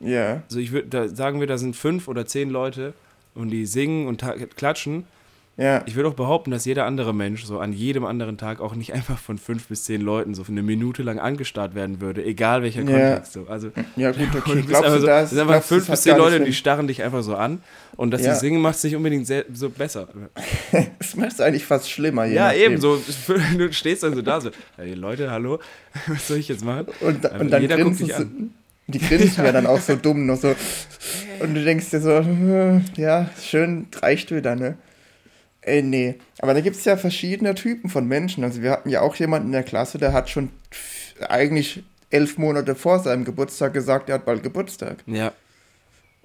[0.00, 0.42] Ja.
[0.48, 2.92] Also ich würde, sagen wir, da sind fünf oder zehn Leute
[3.34, 4.22] und die singen und
[4.56, 5.04] klatschen
[5.58, 5.82] ja.
[5.86, 8.92] Ich würde auch behaupten, dass jeder andere Mensch so an jedem anderen Tag auch nicht
[8.94, 12.62] einfach von fünf bis zehn Leuten so für eine Minute lang angestarrt werden würde, egal
[12.62, 12.86] welcher ja.
[12.86, 13.32] Kontext.
[13.32, 13.46] So.
[13.48, 14.62] Also, ja, gut, okay.
[14.66, 15.30] Glaubst du so, das?
[15.30, 17.60] sind einfach fünf bis zehn Leute, die starren dich einfach so an.
[17.96, 18.34] Und dass ja.
[18.34, 20.06] sie singen, macht es nicht unbedingt sehr, so besser.
[21.00, 22.24] das macht es eigentlich fast schlimmer.
[22.26, 22.72] Ja, nachdem.
[22.74, 22.80] eben.
[22.80, 23.02] So,
[23.58, 25.58] du stehst dann so da, so, hey Leute, hallo,
[26.06, 26.86] was soll ich jetzt machen?
[27.00, 28.54] Und, und dann jeder guckt dich an.
[28.86, 30.54] Die grinsen ja dann auch so dumm noch so.
[31.40, 32.24] Und du denkst dir so,
[32.96, 34.78] ja, schön, reicht wieder, ne?
[35.68, 36.14] Ey, nee.
[36.38, 38.42] Aber da gibt es ja verschiedene Typen von Menschen.
[38.42, 40.50] Also wir hatten ja auch jemanden in der Klasse, der hat schon
[41.28, 44.98] eigentlich elf Monate vor seinem Geburtstag gesagt, er hat bald Geburtstag.
[45.06, 45.32] Ja.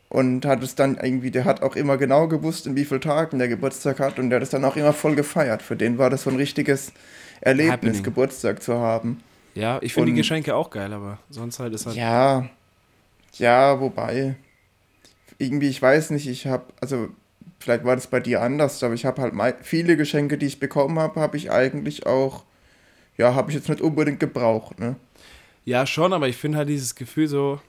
[0.08, 3.40] Und hat es dann irgendwie, der hat auch immer genau gewusst, in wie vielen Tagen
[3.40, 5.62] der Geburtstag hat und der hat es dann auch immer voll gefeiert.
[5.62, 6.94] Für den war das so ein richtiges
[7.42, 8.04] Erlebnis, Happening.
[8.04, 9.22] Geburtstag zu haben.
[9.56, 11.96] Ja, ich finde die Geschenke auch geil, aber sonst halt ist halt.
[11.96, 12.48] Ja,
[13.34, 14.36] ja, wobei,
[15.38, 17.10] irgendwie, ich weiß nicht, ich habe, also
[17.64, 21.00] vielleicht war das bei dir anders, aber ich habe halt viele Geschenke, die ich bekommen
[21.00, 22.44] habe, habe ich eigentlich auch,
[23.18, 24.96] ja, habe ich jetzt nicht unbedingt gebraucht, ne?
[25.66, 27.62] Ja, schon, aber ich finde halt dieses Gefühl so,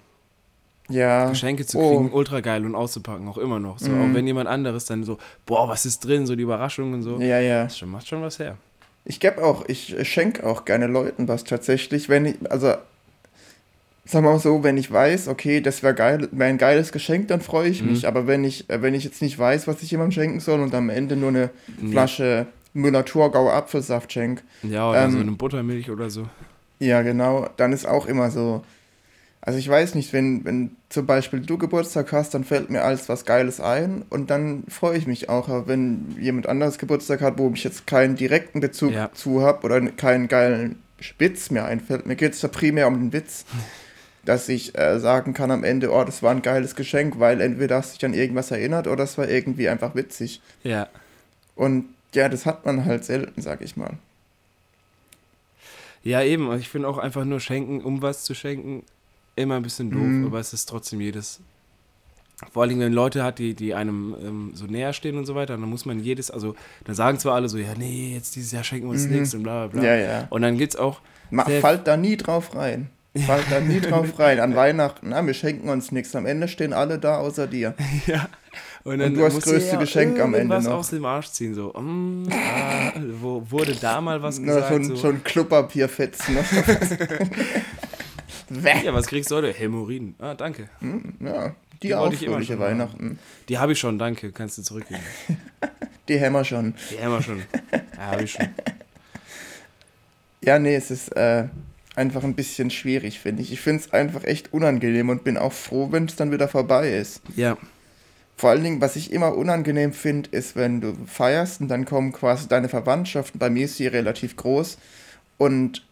[0.88, 1.30] ja.
[1.30, 2.16] Geschenke zu kriegen, oh.
[2.16, 3.78] ultra geil und auszupacken, auch immer noch.
[3.78, 4.10] So, mhm.
[4.10, 7.18] Auch wenn jemand anderes dann so, boah, was ist drin, so die Überraschungen und so.
[7.20, 7.64] Ja, ja.
[7.64, 8.56] Das macht schon was her.
[9.04, 12.74] Ich gebe auch, ich schenke auch gerne Leuten was tatsächlich, wenn ich, also
[14.04, 17.28] sagen wir mal so, wenn ich weiß, okay, das wäre geil, wär ein geiles Geschenk,
[17.28, 18.02] dann freue ich mich.
[18.02, 18.08] Mhm.
[18.08, 20.74] Aber wenn ich, äh, wenn ich jetzt nicht weiß, was ich jemandem schenken soll und
[20.74, 21.90] am Ende nur eine mhm.
[21.90, 24.42] Flasche Müller-Thurgau Apfelsaft schenke.
[24.62, 26.28] Ja, oder ähm, so eine Buttermilch oder so.
[26.80, 28.62] Ja, genau, dann ist auch immer so.
[29.40, 33.10] Also ich weiß nicht, wenn, wenn zum Beispiel du Geburtstag hast, dann fällt mir alles
[33.10, 35.48] was Geiles ein und dann freue ich mich auch.
[35.48, 39.12] Aber wenn jemand anderes Geburtstag hat, wo ich jetzt keinen direkten Bezug ja.
[39.12, 43.12] zu habe oder keinen geilen Spitz mehr einfällt, mir geht es da primär um den
[43.12, 43.44] Witz.
[44.24, 47.76] dass ich äh, sagen kann am Ende, oh, das war ein geiles Geschenk, weil entweder
[47.76, 50.40] hast du dich an irgendwas erinnert oder es war irgendwie einfach witzig.
[50.62, 50.88] Ja.
[51.54, 53.94] Und ja, das hat man halt selten, sag ich mal.
[56.02, 56.52] Ja, eben.
[56.58, 58.84] Ich finde auch einfach nur schenken, um was zu schenken,
[59.36, 60.26] immer ein bisschen doof, mhm.
[60.26, 61.40] aber es ist trotzdem jedes.
[62.52, 65.56] Vor allem, wenn Leute hat, die, die einem ähm, so näher stehen und so weiter,
[65.56, 68.64] dann muss man jedes, also dann sagen zwar alle so, ja, nee, jetzt dieses Jahr
[68.64, 69.12] schenken wir uns mhm.
[69.12, 69.88] nichts und bla bla bla.
[69.88, 70.26] Ja, ja.
[70.30, 71.00] Und dann gibt es auch.
[71.30, 72.90] Mach, fallt da nie drauf rein.
[73.16, 74.40] Fallt da nie drauf rein.
[74.40, 76.16] An Weihnachten, na, wir schenken uns nichts.
[76.16, 77.74] Am Ende stehen alle da außer dir.
[78.06, 78.28] Ja.
[78.84, 80.72] Und, und du hast das größte ja Geschenk am Ende noch.
[80.72, 81.72] aus dem Arsch ziehen, so.
[81.72, 84.66] Mm, ah, wo wurde da mal was gesagt?
[84.68, 84.96] Na, schon, so.
[84.96, 86.36] schon Klopapierfetzen.
[88.84, 89.52] ja, was kriegst du heute?
[89.52, 90.14] Hämorrhoiden.
[90.18, 90.68] Ah, danke.
[90.80, 93.18] Hm, ja, die, die auch fröhliche Weihnachten.
[93.48, 94.32] Die habe ich schon, danke.
[94.32, 95.00] Kannst du zurückgeben.
[96.08, 96.74] die hämmer schon.
[96.90, 97.42] Die hämmer schon.
[97.72, 98.48] Ja, habe ich schon.
[100.42, 101.44] Ja, nee, es ist, äh,
[101.96, 103.52] einfach ein bisschen schwierig, finde ich.
[103.52, 106.90] Ich finde es einfach echt unangenehm und bin auch froh, wenn es dann wieder vorbei
[106.96, 107.22] ist.
[107.36, 107.56] Ja.
[108.36, 112.12] Vor allen Dingen, was ich immer unangenehm finde, ist, wenn du feierst und dann kommen
[112.12, 114.78] quasi deine Verwandtschaften, bei mir ist sie relativ groß
[115.38, 115.86] und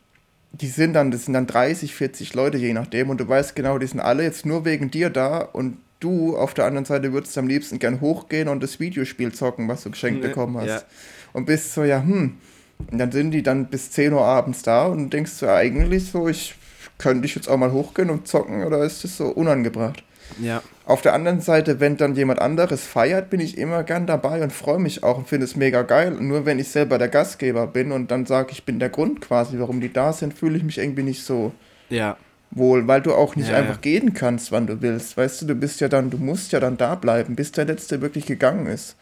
[0.50, 3.78] die sind dann, das sind dann 30, 40 Leute, je nachdem, und du weißt genau,
[3.78, 7.38] die sind alle jetzt nur wegen dir da und du auf der anderen Seite würdest
[7.38, 10.66] am liebsten gern hochgehen und das Videospiel zocken, was du geschenkt bekommen hast.
[10.66, 10.82] Ja.
[11.32, 12.38] Und bist so, ja, hm,
[12.90, 16.28] und dann sind die dann bis 10 Uhr abends da und denkst du eigentlich so,
[16.28, 16.54] ich
[16.98, 20.04] könnte ich jetzt auch mal hochgehen und zocken oder ist das so unangebracht?
[20.40, 20.62] Ja.
[20.84, 24.52] Auf der anderen Seite, wenn dann jemand anderes feiert, bin ich immer gern dabei und
[24.52, 26.10] freue mich auch und finde es mega geil.
[26.10, 29.58] nur wenn ich selber der Gastgeber bin und dann sage, ich bin der Grund quasi,
[29.58, 31.52] warum die da sind, fühle ich mich irgendwie nicht so
[31.88, 32.16] ja.
[32.50, 35.16] wohl, weil du auch nicht ja, einfach gehen kannst, wann du willst.
[35.16, 38.00] Weißt du, du bist ja dann, du musst ja dann da bleiben, bis der Letzte
[38.00, 38.96] wirklich gegangen ist.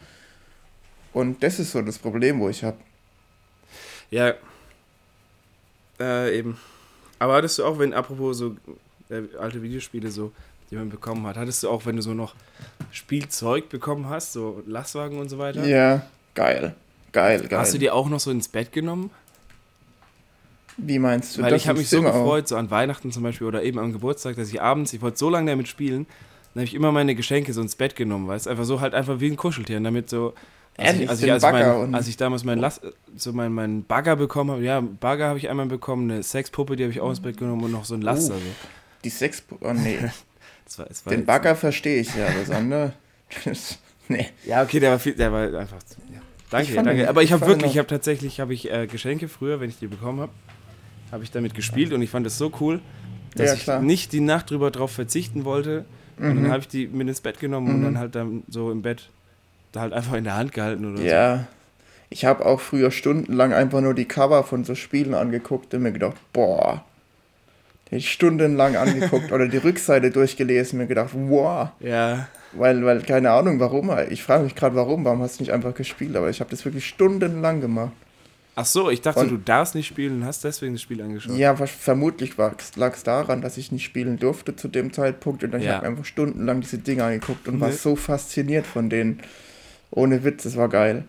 [1.13, 2.77] Und das ist so das Problem, wo ich habe.
[4.11, 4.33] Ja.
[5.99, 6.57] Äh, eben.
[7.19, 8.55] Aber hattest du auch, wenn, apropos so
[9.09, 10.31] äh, alte Videospiele so,
[10.69, 12.35] die man bekommen hat, hattest du auch, wenn du so noch
[12.91, 15.65] Spielzeug bekommen hast, so Lastwagen und so weiter?
[15.65, 16.75] Ja, geil.
[17.11, 17.59] Geil, geil.
[17.59, 19.11] Hast du dir auch noch so ins Bett genommen?
[20.77, 21.61] Wie meinst du Weil das?
[21.61, 22.49] ich habe mich so gefreut, auch.
[22.49, 25.29] so an Weihnachten zum Beispiel oder eben am Geburtstag, dass ich abends, ich wollte so
[25.29, 26.07] lange damit spielen,
[26.53, 29.19] dann habe ich immer meine Geschenke so ins Bett genommen, weißt einfach so halt einfach
[29.19, 30.33] wie ein Kuscheltier, damit so
[30.77, 32.65] als, ich, als, ich, als, mein, als ich damals meinen
[33.15, 36.83] so mein, mein Bagger bekommen habe, ja, Bagger habe ich einmal bekommen, eine Sexpuppe, die
[36.83, 38.35] habe ich auch ins Bett genommen und noch so ein Laster.
[38.35, 38.43] Uh, so.
[39.03, 39.97] Die Sexpuppe, oh nee.
[40.65, 42.93] das war, das war Den Bagger verstehe ich ja, das andere.
[44.07, 44.27] nee.
[44.45, 45.79] Ja, okay, der war viel, der war einfach.
[46.11, 46.21] Ja.
[46.49, 47.09] Danke, danke.
[47.09, 49.87] Aber ich habe wirklich, ich habe tatsächlich, habe ich äh, Geschenke früher, wenn ich die
[49.87, 50.31] bekommen habe,
[51.11, 52.81] habe ich damit gespielt und ich fand es so cool,
[53.35, 55.85] dass ja, ich nicht die Nacht drüber drauf verzichten wollte.
[56.17, 56.29] Mhm.
[56.29, 56.51] Und dann mhm.
[56.51, 57.75] habe ich die mit ins Bett genommen mhm.
[57.75, 59.09] und dann halt dann so im Bett
[59.71, 61.03] da halt einfach in der Hand gehalten oder ja.
[61.03, 61.15] so.
[61.15, 61.47] Ja.
[62.09, 65.93] Ich habe auch früher stundenlang einfach nur die Cover von so Spielen angeguckt und mir
[65.93, 66.83] gedacht, boah,
[67.89, 71.69] ich stundenlang angeguckt oder die Rückseite durchgelesen und mir gedacht, wow.
[71.79, 72.27] Ja.
[72.53, 73.91] Weil, weil, keine Ahnung, warum.
[74.09, 75.05] Ich frage mich gerade, warum.
[75.05, 76.15] Warum hast du nicht einfach gespielt?
[76.15, 77.93] Aber ich habe das wirklich stundenlang gemacht.
[78.55, 81.37] Ach so, ich dachte, und, du darfst nicht spielen und hast deswegen das Spiel angeschaut.
[81.37, 85.43] Ja, vermutlich lag es daran, dass ich nicht spielen durfte zu dem Zeitpunkt.
[85.43, 85.75] Und dann ja.
[85.75, 87.61] habe ich einfach stundenlang diese Dinge angeguckt und nee.
[87.61, 89.21] war so fasziniert von denen.
[89.91, 91.05] Ohne Witz, das war geil.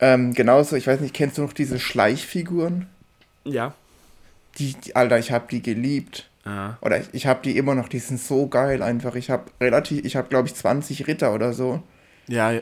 [0.00, 2.86] Ähm, genauso, ich weiß nicht, kennst du noch diese Schleichfiguren?
[3.44, 3.74] Ja.
[4.58, 6.28] Die, die Alter, ich habe die geliebt.
[6.44, 6.76] Ah.
[6.80, 9.14] Oder ich, ich habe die immer noch, die sind so geil einfach.
[9.16, 11.82] Ich habe relativ, ich habe glaube ich 20 Ritter oder so.
[12.28, 12.52] Ja.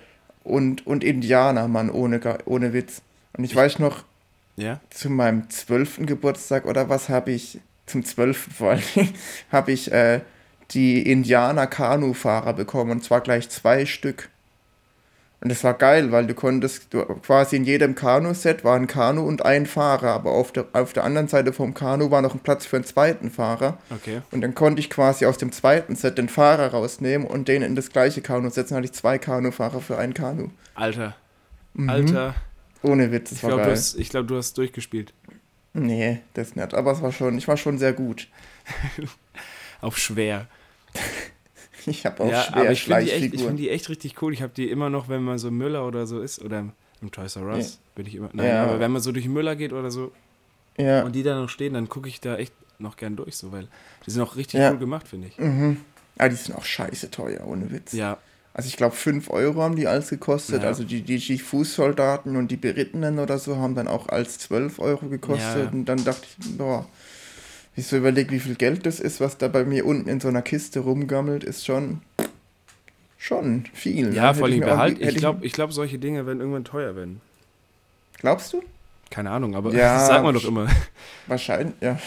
[0.45, 3.03] Und, und Indianer, Mann, ohne, ohne Witz.
[3.37, 4.05] Und ich, ich weiß noch,
[4.57, 4.81] ja?
[4.91, 8.83] zu meinem zwölften Geburtstag oder was habe ich, zum zwölften vor allem,
[9.53, 10.21] habe ich äh,
[10.71, 12.93] die Indianer-Kanu-Fahrer bekommen.
[12.93, 14.31] Und zwar gleich zwei Stück.
[15.47, 19.23] Und das war geil, weil du konntest, du, quasi in jedem Kanu-Set war ein Kanu
[19.23, 22.41] und ein Fahrer, aber auf der, auf der anderen Seite vom Kanu war noch ein
[22.41, 23.79] Platz für einen zweiten Fahrer.
[23.91, 24.23] Okay.
[24.33, 27.77] Und dann konnte ich quasi aus dem zweiten Set den Fahrer rausnehmen und den in
[27.77, 28.71] das gleiche Kanu setzen.
[28.71, 30.49] Dann hatte ich zwei Kanufahrer für ein Kanu.
[30.75, 31.15] Alter.
[31.75, 31.91] Mhm.
[31.91, 32.35] Alter.
[32.83, 33.71] Ohne Witz, das ich war glaub, geil.
[33.71, 35.15] Hast, ich glaube, du hast durchgespielt.
[35.75, 36.75] Nee, das nicht.
[36.75, 38.27] Aber es war schon, ich war schon sehr gut.
[39.81, 40.49] Auf schwer.
[41.91, 44.33] Ich habe auch ja, schwer aber ich finde die, find die, echt richtig cool.
[44.33, 46.65] Ich habe die immer noch, wenn man so Müller oder so ist oder
[47.01, 47.91] im Toys R Us ja.
[47.95, 48.31] bin ich immer.
[48.33, 48.65] Nein, ja.
[48.65, 50.13] aber wenn man so durch Müller geht oder so
[50.79, 51.05] ja.
[51.05, 53.69] und die da noch stehen, dann gucke ich da echt noch gern durch, so, weil
[54.05, 55.39] die sind auch richtig cool gemacht, finde ich.
[55.39, 55.79] Mhm.
[56.19, 57.93] Ah, die sind auch scheiße teuer, ohne Witz.
[57.93, 58.19] Ja.
[58.55, 60.65] Also ich glaube 5 Euro haben die alles gekostet.
[60.65, 64.79] Also die, die, die Fußsoldaten und die Berittenen oder so haben dann auch als 12
[64.79, 65.73] Euro gekostet.
[65.75, 66.89] Und dann dachte ich, boah,
[67.77, 70.29] ich so überlege, wie viel Geld das ist, was da bei mir unten in so
[70.29, 72.01] einer Kiste rumgammelt, ist schon
[73.19, 74.15] schon viel.
[74.15, 75.01] Ja, vor allem behalt.
[75.01, 77.21] Ich glaube, ich glaub, solche Dinge werden irgendwann teuer werden.
[78.19, 78.63] Glaubst du?
[79.11, 80.69] Keine Ahnung, aber ja, das sagt man doch immer.
[81.27, 81.99] Wahrscheinlich, ja,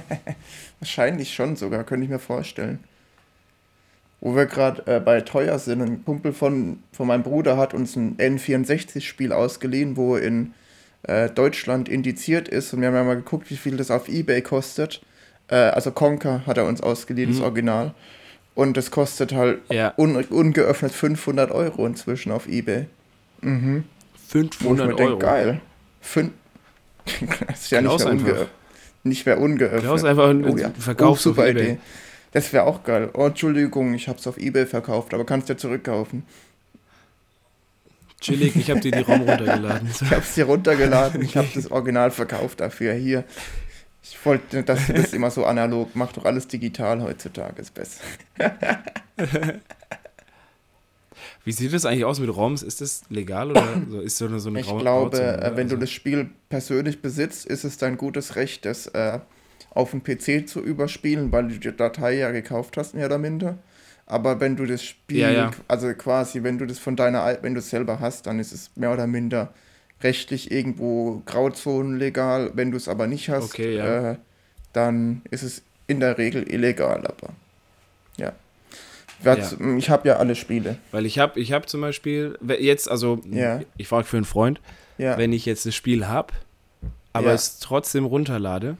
[0.80, 2.80] wahrscheinlich schon sogar, könnte ich mir vorstellen.
[4.20, 7.96] Wo wir gerade äh, bei teuer sind, ein Kumpel von, von meinem Bruder hat uns
[7.96, 10.52] ein N64-Spiel ausgeliehen, wo in
[11.02, 12.72] äh, Deutschland indiziert ist.
[12.72, 15.00] Und wir haben ja mal geguckt, wie viel das auf Ebay kostet.
[15.48, 17.34] Äh, also Conker hat er uns ausgeliehen, mhm.
[17.34, 17.94] das Original.
[18.54, 19.94] Und das kostet halt ja.
[19.96, 22.86] un ungeöffnet 500 Euro inzwischen auf Ebay.
[23.40, 23.84] Mhm.
[24.28, 24.96] 500 Euro?
[24.96, 25.60] Denk, geil.
[26.00, 26.32] Fün
[27.46, 28.46] das ist ja nicht mehr, unge
[29.02, 29.82] nicht mehr ungeöffnet.
[29.82, 30.70] Klaus einfach oh, ja.
[30.78, 31.78] Verkauf oh, super Idee.
[32.32, 33.10] Das wäre auch geil.
[33.14, 36.24] Oh, Entschuldigung, ich habe es auf Ebay verkauft, aber kannst ja zurückkaufen.
[38.20, 39.88] Chillig, ich habe dir die ROM runtergeladen.
[40.02, 42.92] ich habe es dir runtergeladen, ich habe das Original verkauft dafür.
[42.94, 43.24] Hier,
[44.02, 48.00] ich wollte, dass du das immer so analog, mach doch alles digital heutzutage, ist besser.
[51.44, 52.62] Wie sieht das eigentlich aus mit ROMs?
[52.62, 53.66] Ist das legal oder
[54.02, 55.76] ist so eine, so eine Ich glaube, Grauzone, äh, wenn also?
[55.76, 59.20] du das Spiel persönlich besitzt, ist es dein gutes Recht, das äh,
[59.70, 63.58] auf dem PC zu überspielen, weil du die Datei ja gekauft hast, mehr oder minder.
[64.10, 65.50] Aber wenn du das Spiel, ja, ja.
[65.68, 68.72] also quasi, wenn du das von deiner, wenn du es selber hast, dann ist es
[68.74, 69.54] mehr oder minder
[70.02, 72.50] rechtlich irgendwo Grauzonen legal.
[72.54, 74.12] Wenn du es aber nicht hast, okay, ja.
[74.12, 74.16] äh,
[74.72, 77.06] dann ist es in der Regel illegal.
[77.06, 77.34] Aber
[78.16, 78.32] ja.
[79.76, 80.78] Ich habe ja alle Spiele.
[80.90, 83.20] Weil ich habe ich hab zum Beispiel, jetzt, also
[83.76, 84.60] ich frage für einen Freund,
[84.98, 86.34] wenn ich jetzt das Spiel habe,
[87.12, 88.76] aber es trotzdem runterlade,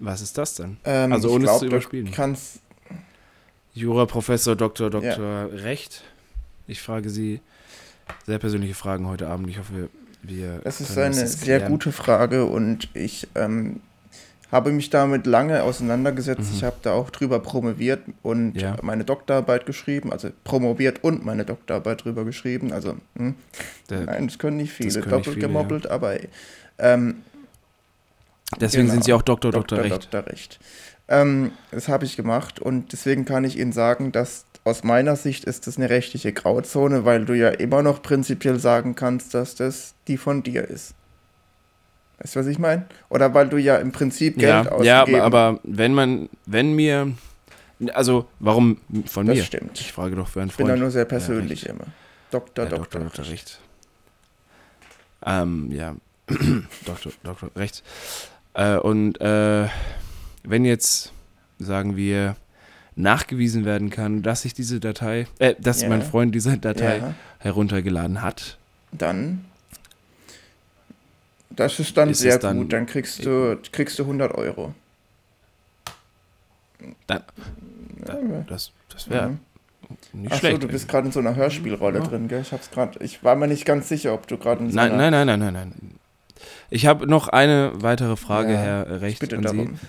[0.00, 0.76] was ist das dann?
[0.84, 2.06] Ähm, also ohne glaub, es zu überspielen.
[2.06, 2.60] Du kannst,
[3.74, 5.44] Jura, Professor, Doktor, Doktor ja.
[5.46, 6.02] Recht.
[6.66, 7.40] Ich frage Sie
[8.26, 9.48] sehr persönliche Fragen heute Abend.
[9.48, 9.88] Ich hoffe,
[10.22, 10.60] wir.
[10.64, 13.80] Das ist eine sehr gute Frage und ich ähm,
[14.50, 16.50] habe mich damit lange auseinandergesetzt.
[16.50, 16.56] Mhm.
[16.56, 18.76] Ich habe da auch drüber promoviert und ja.
[18.82, 22.72] meine Doktorarbeit geschrieben, also promoviert und meine Doktorarbeit drüber geschrieben.
[22.72, 23.34] Also, hm,
[23.90, 25.90] Der, nein, das können nicht viele, können doppelt nicht viele, gemobbelt, ja.
[25.90, 26.16] aber.
[26.78, 27.16] Ähm,
[28.58, 30.04] Deswegen genau, sind Sie auch Doktor, Doktor, Doktor Recht.
[30.04, 30.58] Doktor Recht.
[31.08, 35.44] Ähm, das habe ich gemacht und deswegen kann ich Ihnen sagen, dass aus meiner Sicht
[35.44, 39.94] ist das eine rechtliche Grauzone, weil du ja immer noch prinzipiell sagen kannst, dass das
[40.06, 40.94] die von dir ist.
[42.18, 42.86] Weißt du, was ich meine?
[43.08, 47.12] Oder weil du ja im Prinzip Geld ja, ausgegeben Ja, aber wenn man, wenn mir,
[47.94, 49.40] also warum von das mir?
[49.40, 49.80] Das stimmt.
[49.80, 50.68] Ich frage doch für einen Freund.
[50.68, 51.86] Ich bin da nur sehr persönlich ja, immer.
[52.30, 53.60] Doktor, ja, Doktor, Doktor, Doktor Recht.
[55.24, 55.94] Ähm, ja,
[56.86, 57.82] Doktor, Doktor Recht.
[58.54, 59.68] Äh, und äh,
[60.44, 61.12] wenn jetzt,
[61.58, 62.36] sagen wir,
[62.96, 65.88] nachgewiesen werden kann, dass ich diese Datei, äh, dass ja.
[65.88, 67.14] mein Freund diese Datei ja.
[67.38, 68.58] heruntergeladen hat.
[68.92, 69.44] Dann.
[71.50, 72.72] Das ist dann ist sehr dann gut.
[72.72, 74.74] Dann kriegst du, kriegst du 100 Euro.
[77.06, 77.22] Dann,
[78.04, 79.38] dann das das wäre mhm.
[80.12, 80.62] nicht Ach schlecht.
[80.62, 82.04] Du bist gerade in so einer Hörspielrolle ja.
[82.04, 82.42] drin, gell?
[82.42, 84.96] Ich hab's gerade, ich war mir nicht ganz sicher, ob du gerade in so nein,
[84.96, 85.72] nein, nein, nein, nein, nein.
[86.70, 89.78] Ich habe noch eine weitere Frage, ja, Herr Recht, bitte an darum.
[89.80, 89.86] Sie.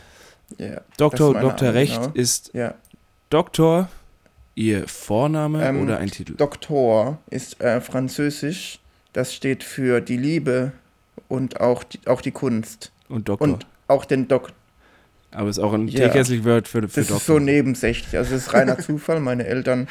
[0.57, 1.73] Ja, Doktor, Dr.
[1.73, 2.13] Recht genau.
[2.13, 2.73] ist ja.
[3.29, 3.89] Doktor
[4.55, 6.35] Ihr Vorname ähm, oder ein Titel?
[6.35, 8.79] Doktor ist äh, französisch.
[9.13, 10.73] Das steht für die Liebe
[11.27, 12.91] und auch die, auch die Kunst.
[13.07, 13.47] Und Doktor.
[13.47, 14.53] Und auch den Doktor.
[15.31, 16.07] Aber es ist auch ein ja.
[16.07, 17.17] teekästlich Wort für, für Das Doktor.
[17.17, 18.17] ist so nebensächlich.
[18.17, 19.19] Also es ist reiner Zufall.
[19.19, 19.87] Meine Eltern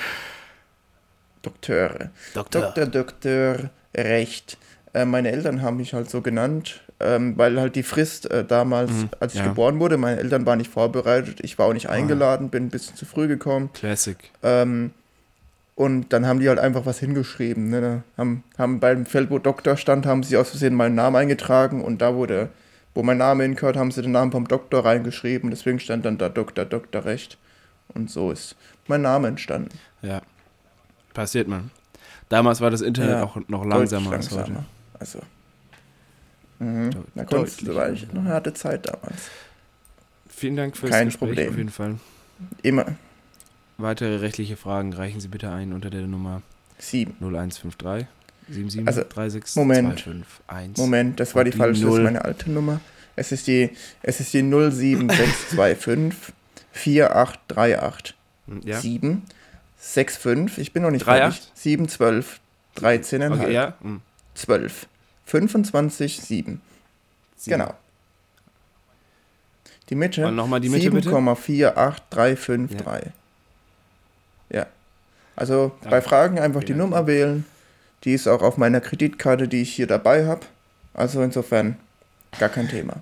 [1.42, 2.10] Dokteure.
[2.34, 2.60] Doktor.
[2.60, 4.58] Doktor, Doktor, Recht.
[4.92, 8.90] Äh, meine Eltern haben mich halt so genannt, ähm, weil halt die Frist äh, damals,
[8.90, 9.46] mhm, als ich ja.
[9.46, 11.40] geboren wurde, meine Eltern waren nicht vorbereitet.
[11.42, 11.92] Ich war auch nicht ah.
[11.92, 13.70] eingeladen, bin ein bisschen zu früh gekommen.
[13.72, 14.16] Classic.
[14.42, 14.90] Ähm,
[15.74, 17.70] und dann haben die halt einfach was hingeschrieben.
[17.70, 18.02] Ne?
[18.16, 22.02] Haben, haben beim Feld, wo Doktor stand, haben sie aus Versehen meinen Namen eingetragen und
[22.02, 22.48] da wurde
[22.98, 25.50] wo mein Name hingehört, haben sie den Namen vom Doktor reingeschrieben.
[25.50, 27.38] Deswegen stand dann da Doktor, Doktor Recht.
[27.94, 28.56] Und so ist
[28.88, 29.78] mein Name entstanden.
[30.02, 30.20] Ja.
[31.14, 31.70] Passiert man.
[32.28, 34.64] Damals war das Internet ja, auch noch langsamer, als heute.
[34.98, 35.20] Also.
[36.58, 36.90] Mhm.
[37.14, 39.30] Da konntest du, war ich noch eine harte Zeit damals.
[40.28, 41.48] Vielen Dank fürs Kein Gespräch Problem.
[41.50, 41.96] auf jeden Fall.
[42.62, 42.86] Immer.
[43.76, 46.42] Weitere rechtliche Fragen reichen Sie bitte ein unter der Nummer
[46.78, 47.14] 7.
[47.20, 48.06] 0153
[48.48, 50.76] 7736 also, Moment, 251.
[50.78, 51.90] Moment, das war die, die falsche, 0.
[51.90, 52.80] das ist meine alte Nummer.
[53.16, 53.70] Es ist die,
[54.02, 56.34] es ist die 07625
[56.72, 58.14] 4838
[58.64, 58.80] ja.
[58.80, 59.22] 7
[59.76, 61.50] 65, ich bin noch nicht 38?
[61.54, 62.40] 7 12
[62.76, 63.74] 13 okay, ja.
[64.34, 64.86] 12
[65.28, 66.60] 25 7.
[67.36, 67.58] 7.
[67.58, 67.74] Genau.
[69.88, 70.22] Die Mitte.
[70.22, 72.76] Die Mitte 7,48353.
[74.50, 74.58] Ja.
[74.58, 74.66] ja.
[75.36, 75.88] Also Danke.
[75.88, 77.44] bei Fragen einfach die Nummer wählen
[78.04, 80.42] die ist auch auf meiner Kreditkarte, die ich hier dabei habe.
[80.94, 81.76] Also insofern
[82.38, 82.94] gar kein Thema.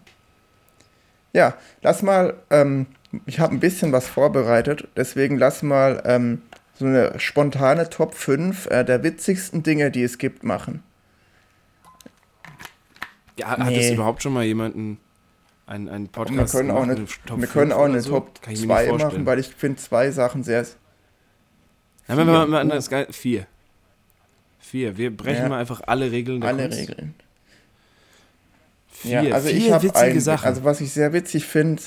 [1.32, 2.86] Ja, lass mal, ähm,
[3.26, 6.42] ich habe ein bisschen was vorbereitet, deswegen lass mal ähm,
[6.78, 10.82] so eine spontane Top 5 äh, der witzigsten Dinge, die es gibt, machen.
[13.38, 13.86] Ja, hat nee.
[13.86, 14.98] es überhaupt schon mal jemanden
[15.66, 18.10] einen, einen Podcast wir können auch eine, wir können auch eine so?
[18.10, 20.64] Top 2 machen, weil ich finde zwei Sachen sehr.
[22.08, 23.46] Ja, wenn wir mal, das geil, vier.
[24.60, 24.96] Vier.
[24.96, 25.48] Wir brechen ja.
[25.48, 26.78] mal einfach alle Regeln der Alle Kunst.
[26.78, 27.14] Regeln.
[28.88, 29.22] Vier.
[29.22, 30.46] Ja, also Vier ich habe witzige Sachen.
[30.46, 31.82] Also was ich sehr witzig finde.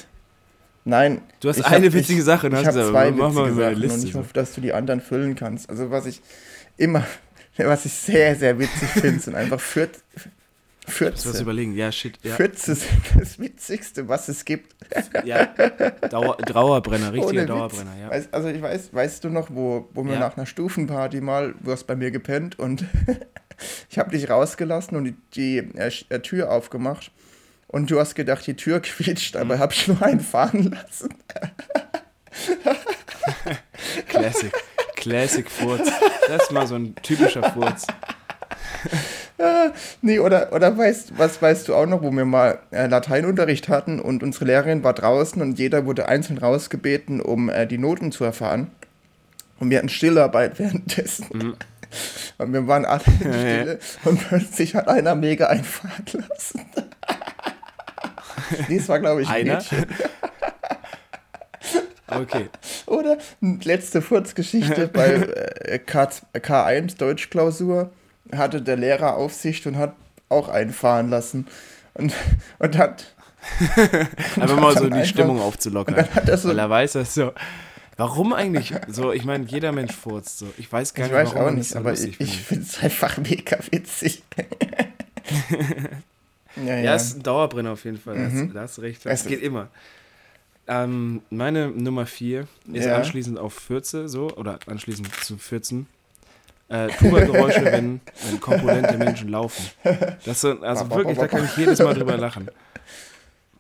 [0.86, 1.22] Nein.
[1.40, 2.48] Du hast eine hab, witzige ich, Sache.
[2.48, 5.70] Ich habe zwei witzige Sachen Liste, und ich hoffe, dass du die anderen füllen kannst.
[5.70, 6.22] Also was ich
[6.78, 7.06] immer,
[7.58, 9.90] was ich sehr, sehr witzig finde, sind einfach vier,
[10.90, 11.30] Fürze.
[11.30, 12.18] Ich was überlegen, ja, shit.
[12.24, 12.36] Ja.
[12.36, 14.76] Fürze sind das Witzigste, was es gibt.
[15.24, 15.46] Ja,
[16.10, 18.10] Dauer, Dauerbrenner, richtiger Dauerbrenner, ja.
[18.10, 20.20] Weißt, also ich weiß, weißt du noch, wo, wo wir ja.
[20.20, 22.86] nach einer Stufenparty mal, du hast bei mir gepennt und
[23.90, 27.12] ich habe dich rausgelassen und die, die äh, äh, Tür aufgemacht
[27.68, 29.60] und du hast gedacht, die Tür quietscht, aber mhm.
[29.60, 31.14] habe ich nur einen fahren lassen.
[34.08, 34.52] Classic.
[34.96, 35.90] Classic Furz.
[36.28, 37.88] Das ist mal so ein typischer Furz.
[40.02, 44.00] nee, oder, oder weißt, was weißt du auch noch, wo wir mal äh, Lateinunterricht hatten
[44.00, 48.24] und unsere Lehrerin war draußen und jeder wurde einzeln rausgebeten, um äh, die Noten zu
[48.24, 48.68] erfahren.
[49.60, 51.28] Und wir hatten Stillarbeit währenddessen.
[51.34, 51.56] Mhm.
[52.38, 56.66] Und wir waren alle in Stille und plötzlich hat einer mega einfahren lassen.
[58.68, 59.56] nee, es war, glaube ich, ein einer?
[59.56, 59.86] Mädchen.
[62.12, 62.50] Okay.
[62.88, 67.92] Oder letzte Furzgeschichte bei äh, K, K1 Deutschklausur
[68.36, 69.96] hatte der Lehrer Aufsicht und hat
[70.30, 71.48] auch einfahren lassen.
[71.94, 72.14] Und,
[72.60, 73.16] und hat.
[74.36, 76.08] einfach mal so die einfach, Stimmung aufzulockern.
[76.26, 77.34] Er so, weil er weiß, dass so.
[77.98, 78.74] Warum eigentlich?
[78.88, 80.48] So, ich meine, jeder Mensch furzt so.
[80.58, 83.18] Ich weiß gar ich nicht, weiß warum auch nicht, aber ich, ich finde es einfach
[83.18, 84.24] mega witzig.
[86.56, 86.80] ja, ja.
[86.80, 88.16] ja, ist ein Dauerbrenner auf jeden Fall.
[88.16, 88.54] Mhm.
[88.54, 89.06] Da hast du recht.
[89.06, 89.68] Das geht immer.
[90.68, 92.96] Ähm, meine Nummer 4 ist ja.
[92.96, 95.88] anschließend auf Fürze, so, oder anschließend zu Fürzen
[96.70, 99.66] äh, Tuba-Geräusche, wenn, wenn korpulente Menschen laufen.
[100.26, 102.50] Das sind, also wirklich, da kann ich jedes Mal drüber lachen.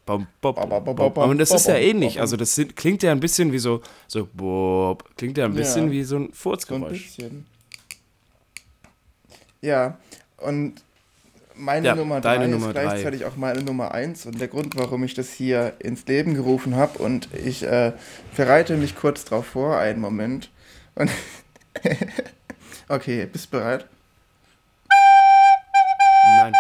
[0.06, 2.20] Bom, bom, bom, Und das ist ja ähnlich.
[2.20, 5.86] Also das sind, klingt ja ein bisschen wie so, so bob, klingt ja ein bisschen
[5.86, 7.10] ja, wie so ein Furzgeräusch.
[7.12, 7.46] So ein
[9.62, 9.98] ja,
[10.38, 10.82] und
[11.54, 13.28] meine ja, Nummer 3 ist gleichzeitig drei.
[13.28, 17.00] auch meine Nummer 1 und der Grund, warum ich das hier ins Leben gerufen habe
[17.00, 17.92] und ich äh,
[18.36, 20.50] bereite mich kurz drauf vor, einen Moment.
[20.96, 21.12] Und
[22.92, 23.86] Okay, bist du bereit?
[26.42, 26.54] Nein.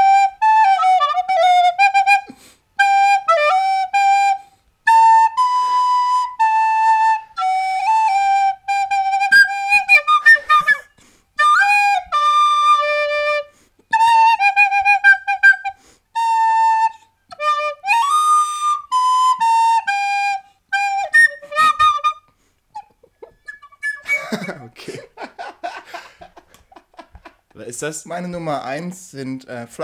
[27.80, 28.06] Ist das?
[28.06, 29.66] Meine Nummer 1 sind äh,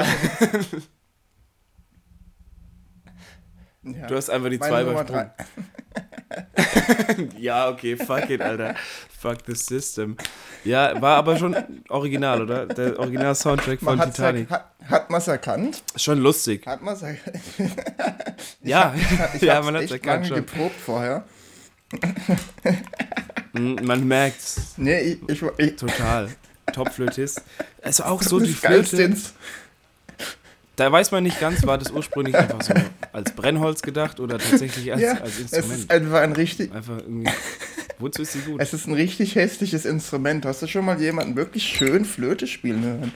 [3.83, 4.07] ja.
[4.07, 5.31] Du hast einfach die zwei übersprungen.
[7.37, 8.75] ja, okay, fuck it, Alter.
[9.17, 10.17] Fuck the system.
[10.65, 11.55] Ja, war aber schon
[11.89, 12.65] original, oder?
[12.65, 14.49] Der Original-Soundtrack von man Titanic.
[14.49, 15.81] Hat, hat man es erkannt?
[15.95, 16.67] Schon lustig.
[16.67, 17.39] Hat man es erkannt?
[18.61, 20.37] ja, hab, ich ja, man hat es erkannt schon.
[20.37, 21.23] geprobt vorher.
[23.53, 24.73] Hm, man merkt's.
[24.75, 26.29] Nee, ich, ich, ich Total.
[26.75, 27.41] Top-Flötist.
[27.81, 29.15] Also auch so die Flöte.
[30.75, 32.73] Da weiß man nicht ganz, war das ursprünglich einfach so
[33.13, 35.71] als Brennholz gedacht oder tatsächlich als, ja, als Instrument.
[35.71, 36.73] Es ist einfach ein richtig.
[36.73, 37.31] Einfach irgendwie.
[37.97, 38.61] Wozu ist sie gut?
[38.61, 40.45] Es ist ein richtig hässliches Instrument.
[40.45, 43.13] Hast du schon mal jemanden wirklich schön Flöte spielen hören?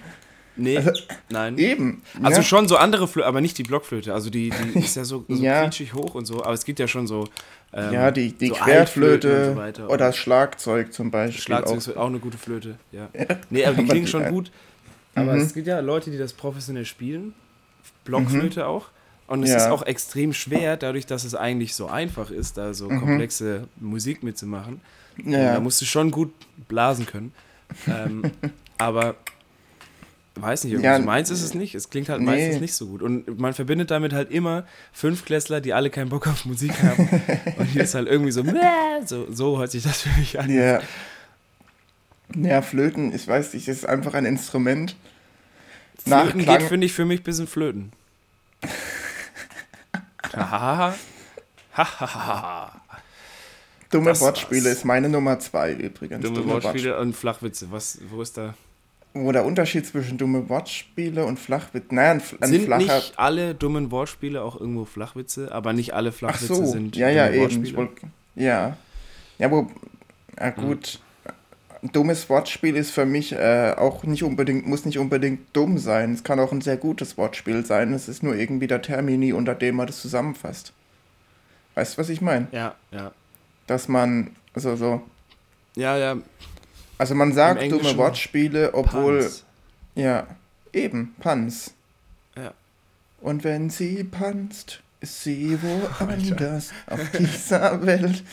[0.55, 0.91] Nee, also,
[1.29, 1.57] nein.
[1.57, 2.01] Eben.
[2.21, 2.43] Also ja.
[2.43, 4.13] schon so andere Flöte, aber nicht die Blockflöte.
[4.13, 5.69] Also die, die ist ja so, so ja.
[5.93, 6.43] hoch und so.
[6.43, 7.27] Aber es gibt ja schon so.
[7.71, 11.41] Ähm, ja, die, die so Querflöte so oder Schlagzeug zum Beispiel.
[11.41, 11.77] Schlagzeug auch.
[11.77, 13.09] ist auch eine gute Flöte, ja.
[13.13, 13.25] ja.
[13.49, 14.51] Nee, aber die klingen schon gut.
[15.15, 15.41] Aber mhm.
[15.41, 17.33] es gibt ja Leute, die das professionell spielen.
[18.05, 18.65] Blockflöte mhm.
[18.65, 18.89] auch.
[19.27, 19.57] Und es ja.
[19.57, 22.99] ist auch extrem schwer, dadurch, dass es eigentlich so einfach ist, da so mhm.
[22.99, 24.81] komplexe Musik mitzumachen.
[25.23, 25.53] Ja.
[25.53, 26.33] Da musst du schon gut
[26.67, 27.33] blasen können.
[27.87, 28.23] ähm,
[28.79, 29.15] aber
[30.41, 31.75] weiß nicht, ja, so meins ist es nicht.
[31.75, 32.25] Es klingt halt nee.
[32.25, 33.01] meistens nicht so gut.
[33.01, 37.07] Und man verbindet damit halt immer Fünfklässler, die alle keinen Bock auf Musik haben.
[37.57, 38.43] und hier ist halt irgendwie so,
[39.05, 40.49] so, so hört sich das für mich an.
[40.49, 40.81] Ja.
[42.35, 44.95] Ja, Flöten, ich weiß nicht, ist einfach ein Instrument.
[46.03, 47.91] Flöten geht, finde ich, für mich ein bisschen Flöten.
[50.33, 50.95] Hahaha.
[51.73, 52.81] Hahaha.
[53.89, 54.77] Dumme das Wortspiele war's.
[54.77, 56.23] ist meine Nummer zwei übrigens.
[56.23, 57.71] Dumme, dumme Wortspiele und Flachwitze.
[57.71, 58.53] Was, wo ist da?
[59.13, 61.95] Wo der Unterschied zwischen dumme Wortspiele und Flachwitze.
[61.95, 62.95] Naja, ein, ein sind flacher.
[62.95, 67.29] Nicht alle dummen Wortspiele auch irgendwo Flachwitze, aber nicht alle Flachwitze so, sind ja, ja,
[67.29, 67.75] eben.
[67.75, 67.91] Wollt,
[68.35, 68.77] ja.
[69.39, 69.67] Ja, wo.
[70.39, 70.99] Ja, gut.
[71.81, 76.13] Ein dummes Wortspiel ist für mich äh, auch nicht unbedingt, muss nicht unbedingt dumm sein.
[76.13, 77.93] Es kann auch ein sehr gutes Wortspiel sein.
[77.93, 80.73] Es ist nur irgendwie der Termini, unter dem man das zusammenfasst.
[81.75, 82.47] Weißt du, was ich meine?
[82.51, 83.11] Ja, ja.
[83.65, 85.01] Dass man, also so.
[85.75, 86.17] Ja, ja.
[86.99, 89.21] Also man sagt dumme Wortspiele, obwohl.
[89.21, 89.45] Puns.
[89.95, 90.27] Ja,
[90.73, 91.73] eben, Panz.
[92.35, 92.53] Ja.
[93.21, 98.23] Und wenn sie panzt, ist sie woanders auf dieser Welt.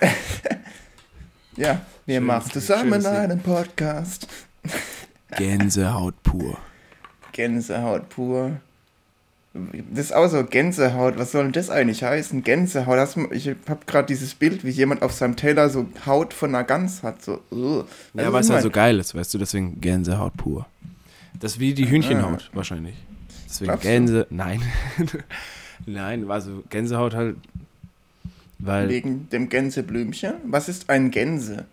[1.56, 4.26] ja, wir Schön, machen zusammen einen Podcast.
[5.36, 6.56] Gänsehaut pur.
[7.32, 8.56] Gänsehaut pur.
[9.90, 11.18] Das ist auch so Gänsehaut.
[11.18, 12.42] Was soll denn das eigentlich heißen?
[12.42, 12.96] Gänsehaut.
[12.96, 16.64] Das, ich habe gerade dieses Bild, wie jemand auf seinem Teller so Haut von einer
[16.64, 17.22] Gans hat.
[17.22, 17.84] So, uh.
[18.14, 20.66] Ja, weil es ja so geil ist, weißt du, deswegen Gänsehaut pur.
[21.40, 22.56] Das ist wie die Hühnchenhaut ah.
[22.56, 22.94] wahrscheinlich.
[23.46, 24.26] Deswegen Glaubst Gänse.
[24.28, 24.34] Du?
[24.34, 24.62] Nein.
[25.86, 27.36] Nein, also Gänsehaut halt.
[28.58, 30.34] Weil Wegen dem Gänseblümchen?
[30.44, 31.66] Was ist ein Gänse?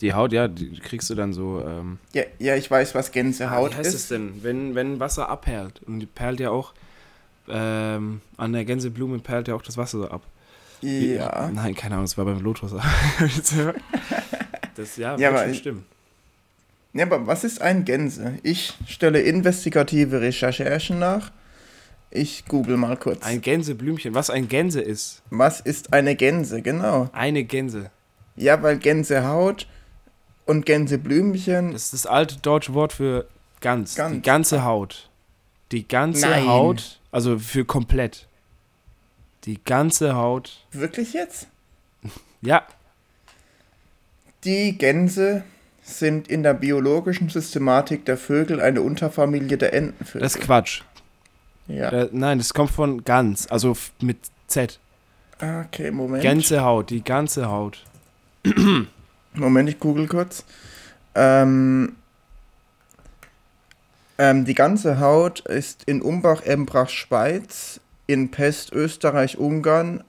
[0.00, 1.62] Die Haut, ja, die kriegst du dann so.
[1.66, 3.74] Ähm ja, ja, ich weiß, was Gänsehaut ist.
[3.74, 3.94] Wie heißt ist.
[3.94, 4.42] es denn?
[4.42, 5.82] Wenn, wenn Wasser abperlt.
[5.86, 6.74] Und die perlt ja auch
[7.48, 10.22] ähm, an der Gänseblume perlt ja auch das Wasser so ab.
[10.82, 11.50] Ja.
[11.52, 12.72] Nein, keine Ahnung, das war beim Lotus.
[14.74, 15.86] das ja, ja aber, stimmen.
[16.92, 18.34] Ja, aber was ist ein Gänse?
[18.42, 21.30] Ich stelle investigative Recherchen nach.
[22.10, 23.24] Ich google mal kurz.
[23.24, 24.14] Ein Gänseblümchen.
[24.14, 25.22] Was ein Gänse ist?
[25.30, 27.10] Was ist eine Gänse, genau.
[27.12, 27.90] Eine Gänse.
[28.36, 29.66] Ja, weil Gänsehaut
[30.44, 31.72] und Gänseblümchen.
[31.72, 33.26] Das ist das alte deutsche Wort für
[33.60, 33.94] ganz.
[33.94, 34.14] ganz.
[34.14, 35.10] Die ganze Haut.
[35.72, 36.46] Die ganze Nein.
[36.46, 38.26] Haut also für komplett.
[39.44, 40.66] Die ganze Haut.
[40.70, 41.48] Wirklich jetzt?
[42.42, 42.64] Ja.
[44.44, 45.42] Die Gänse
[45.82, 50.20] sind in der biologischen Systematik der Vögel eine Unterfamilie der Entenvögel.
[50.20, 50.82] Das ist Quatsch.
[51.66, 51.90] Ja.
[51.90, 54.78] Da, nein, das kommt von ganz, also mit Z.
[55.40, 56.22] Okay, Moment.
[56.22, 57.82] Ganze Haut, die ganze Haut.
[59.32, 60.44] Moment, ich google kurz.
[61.14, 61.96] Ähm,
[64.18, 70.04] ähm, die ganze Haut ist in Umbach-Embrach, Schweiz, in Pest, Österreich, Ungarn,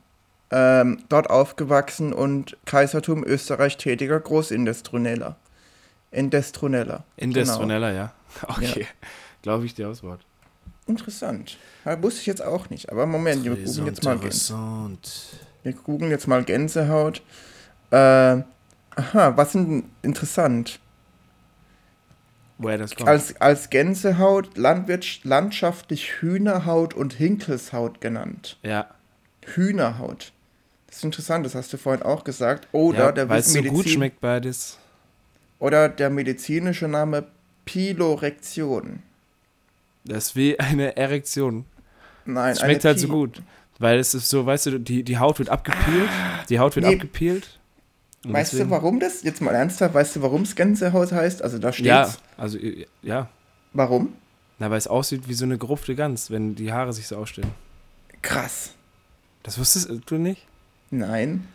[0.51, 5.35] ähm, dort aufgewachsen und Kaisertum Österreich tätiger Großindustrieller.
[6.11, 7.03] Industronella.
[7.17, 8.01] Industronella, genau.
[8.01, 8.13] ja.
[8.47, 8.81] Okay.
[8.81, 8.87] Ja.
[9.41, 10.21] Glaube ich dir aus Wort.
[10.87, 11.57] Interessant.
[11.85, 12.89] Ja, wusste ich jetzt auch nicht.
[12.89, 15.09] Aber Moment, wir googeln jetzt mal Gänsehaut.
[15.63, 17.21] Wir googeln jetzt mal Gänsehaut.
[17.91, 18.43] Äh, aha,
[19.35, 20.79] was sind interessant?
[22.57, 23.09] Woher das kommt.
[23.09, 28.57] Als, als Gänsehaut, Landwirts landschaftlich Hühnerhaut und Hinkelshaut genannt.
[28.63, 28.87] Ja.
[29.45, 30.33] Hühnerhaut.
[30.87, 32.67] Das ist interessant, das hast du vorhin auch gesagt.
[32.71, 34.77] Oder ja, der weil es so gut schmeckt beides.
[35.59, 37.25] Oder der medizinische Name
[37.65, 39.03] Pilorektion.
[40.05, 41.65] Das ist wie eine Erektion.
[42.25, 43.41] Nein, das schmeckt halt so gut.
[43.79, 46.09] Weil es ist so, weißt du, die, die Haut wird abgepielt.
[46.49, 46.95] Die Haut wird nee.
[46.95, 47.59] abgepielt.
[48.25, 49.23] Und weißt deswegen, du, warum das?
[49.23, 51.41] Jetzt mal ernsthaft, weißt du, warum es Gänsehaus heißt?
[51.41, 51.87] Also da steht's.
[51.87, 52.57] Ja, also
[53.01, 53.29] ja.
[53.73, 54.13] Warum?
[54.59, 57.51] Na, weil es aussieht wie so eine gerupfte Gans, wenn die Haare sich so ausstellen.
[58.21, 58.71] Krass.
[59.43, 60.45] Das wusstest du nicht?
[60.89, 61.47] Nein.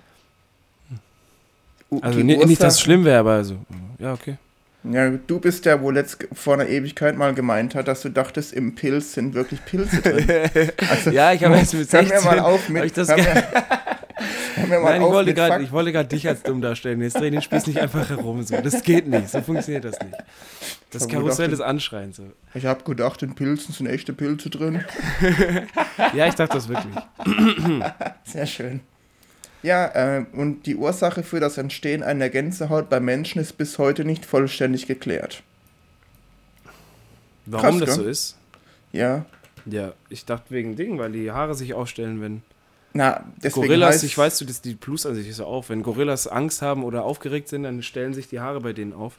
[2.01, 3.57] Also nicht, nicht, dass es schlimm wäre, aber also,
[3.99, 4.39] ja, okay.
[4.85, 8.53] Ja, du bist der, wo letzt vor einer Ewigkeit mal gemeint hat, dass du dachtest,
[8.53, 10.71] im Pilz sind wirklich Pilze drin.
[10.91, 13.17] Also, ja, ich habe jetzt mit 16 hör mir mal auf mit, ich das hör
[13.17, 13.25] mir,
[14.69, 17.01] Nein, ich wollte grad, ich wollte gerade dich als dumm darstellen.
[17.01, 18.43] Jetzt dreh den Spieß nicht einfach herum.
[18.43, 18.61] So.
[18.61, 20.17] Das geht nicht, so funktioniert das nicht.
[20.91, 22.15] Das Karussell ist anschreiend.
[22.15, 22.25] So.
[22.55, 24.85] Ich habe gedacht, in Pilzen sind echte Pilze drin.
[26.15, 26.95] ja, ich dachte das wirklich.
[28.25, 28.81] Sehr schön.
[29.63, 34.05] Ja, äh, und die Ursache für das Entstehen einer Gänsehaut bei Menschen ist bis heute
[34.05, 35.43] nicht vollständig geklärt.
[37.47, 38.37] Warum Krass, das so ist?
[38.93, 39.25] Ja.
[39.65, 42.43] Ja, ich dachte wegen Dingen, weil die Haare sich ausstellen, wenn.
[42.95, 45.71] Na, deswegen Gorillas, ich weiß du, dass die Plus an sich so auf.
[45.71, 49.15] Wenn Gorillas Angst haben oder aufgeregt sind, dann stellen sich die Haare bei denen auf.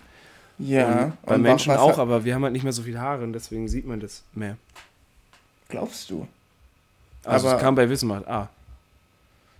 [0.59, 1.05] Ja.
[1.05, 3.33] Und bei und Menschen auch, aber wir haben halt nicht mehr so viele Haare und
[3.33, 4.57] deswegen sieht man das mehr.
[5.69, 6.27] Glaubst du?
[7.23, 8.49] Also aber es kam bei Wissenmacht Ah.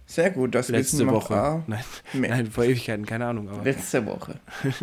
[0.05, 1.33] Sehr gut, das letzte Wissen Woche.
[1.33, 1.63] A.
[1.65, 1.83] Nein,
[2.13, 3.49] nein, vor Ewigkeiten, keine Ahnung.
[3.49, 3.63] Aber.
[3.63, 4.35] Letzte Woche.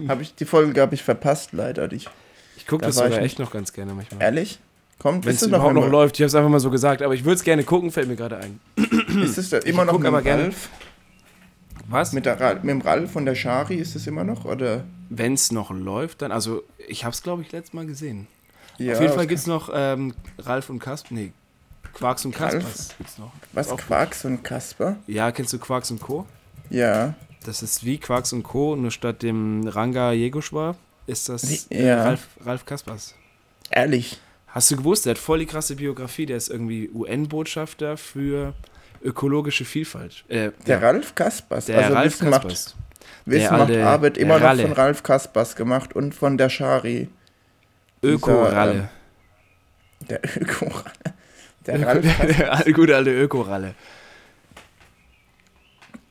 [0.08, 1.92] hab ich, die Folge habe ich verpasst, leider.
[1.92, 2.08] Ich,
[2.56, 4.22] ich gucke da das sogar echt noch ganz gerne manchmal.
[4.22, 4.58] Ehrlich?
[5.00, 6.16] Kommt, Wenn es überhaupt noch, noch läuft.
[6.16, 8.16] Ich habe es einfach mal so gesagt, aber ich würde es gerne gucken, fällt mir
[8.16, 8.60] gerade ein.
[9.24, 10.68] ist es da immer noch mit aber Ralf?
[11.88, 12.12] Was?
[12.12, 14.44] Mit, der, mit dem Ralf von der Schari ist es immer noch?
[15.08, 16.32] Wenn es noch läuft, dann.
[16.32, 18.26] Also, ich habe es, glaube ich, letztes Mal gesehen.
[18.76, 21.14] Ja, Auf jeden Fall gibt es noch ähm, Ralf und Kasper.
[21.14, 21.32] Nee,
[21.94, 23.32] Quarks und Kaspers gibt's noch.
[23.52, 24.96] Was, Quarks und Kasper?
[25.06, 26.26] Ja, kennst du Quarks und Co.?
[26.68, 27.14] Ja.
[27.44, 30.76] Das ist wie Quarks und Co., nur statt dem Ranga Jegoschwar
[31.06, 32.02] ist das ja.
[32.02, 33.14] Ralf, Ralf Kaspers.
[33.70, 34.20] Ehrlich?
[34.52, 38.54] Hast du gewusst, der hat voll die krasse Biografie, der ist irgendwie UN-Botschafter für
[39.02, 40.24] ökologische Vielfalt.
[40.28, 40.88] Äh, der ja.
[40.88, 41.66] Ralf Kaspers.
[41.66, 42.74] Der also Ralf Wissen Kaspers.
[42.74, 47.08] Macht, Wissen macht Arbeit immer noch von Ralf Kaspers gemacht und von der Schari.
[48.02, 48.88] Öko-Ralle.
[50.02, 51.14] Äh, der Öko-Ralle.
[51.66, 53.74] Der, Ralf der, der gute alte Öko-Ralle.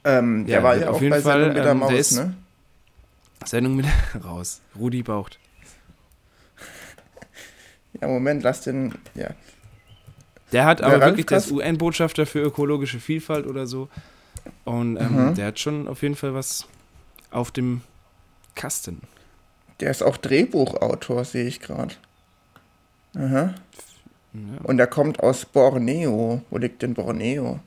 [0.04, 2.34] Ähm, der ja, war ja auf jeden Fall, Sendung mit der ähm, Maus, ne?
[3.46, 3.86] Sendung mit
[4.24, 4.62] raus.
[4.78, 5.40] Rudi baucht.
[8.02, 8.96] Ja, Moment, lass den.
[9.16, 9.30] Ja.
[10.52, 13.90] Der hat der aber Ralf wirklich das UN-Botschafter für ökologische Vielfalt oder so.
[14.66, 15.36] Und ähm, mhm.
[15.36, 16.68] der hat schon auf jeden Fall was
[17.32, 17.82] auf dem
[18.56, 19.02] Kasten.
[19.80, 21.96] Der ist auch Drehbuchautor, sehe ich gerade.
[23.16, 23.54] Aha.
[24.34, 24.40] Ja.
[24.64, 26.42] Und er kommt aus Borneo.
[26.50, 27.60] Wo liegt denn Borneo?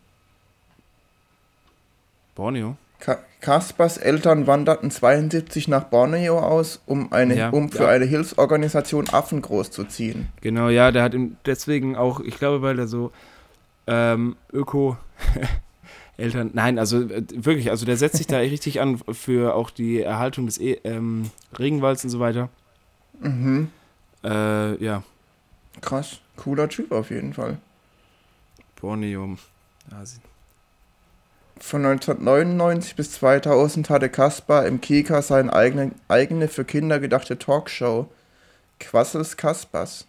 [2.35, 2.77] Borneo?
[2.99, 7.89] Ka Kaspers Eltern wanderten 72 nach Borneo aus, um, eine, ja, um für ja.
[7.89, 10.29] eine Hilfsorganisation Affen großzuziehen.
[10.41, 13.11] Genau, ja, der hat ihm deswegen auch, ich glaube, weil er so
[13.89, 14.97] ähm, Öko.
[16.17, 20.01] Eltern, nein, also äh, wirklich, also der setzt sich da richtig an für auch die
[20.01, 22.49] Erhaltung des e ähm, Regenwalds und so weiter.
[23.21, 23.71] Mhm.
[24.23, 25.03] Äh, ja.
[25.81, 27.59] Krass, cooler Typ auf jeden Fall.
[28.81, 29.37] Borneo,
[29.91, 30.32] Asien.
[31.63, 38.09] Von 1999 bis 2000 hatte Kaspar im Kika seine eigene, eigene für Kinder gedachte Talkshow.
[38.81, 40.09] Quassels Kaspers.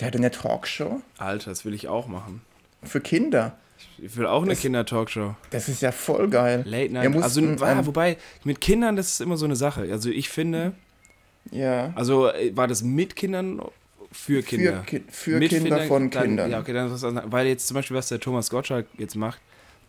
[0.00, 1.00] Der hatte eine Talkshow?
[1.18, 2.42] Alter, das will ich auch machen.
[2.82, 3.56] Für Kinder?
[3.96, 5.36] Ich will auch eine Kinder-Talkshow.
[5.50, 6.64] Das ist ja voll geil.
[6.66, 7.22] Late Night.
[7.22, 9.82] Also, war, wobei, mit Kindern, das ist immer so eine Sache.
[9.82, 10.72] Also, ich finde.
[11.52, 11.92] Ja.
[11.94, 13.62] Also, äh, war das mit Kindern
[14.10, 14.84] für Kinder?
[14.84, 16.36] Für, für Kinder Kindern, von Kindern.
[16.36, 19.40] Dann, ja, okay, dann Weil jetzt zum Beispiel, was der Thomas Gottschalk jetzt macht,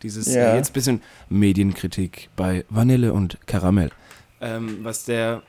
[0.02, 0.52] dieses ja.
[0.52, 3.90] äh, jetzt ein bisschen Medienkritik bei Vanille und Karamell.
[4.40, 5.42] Ähm, was der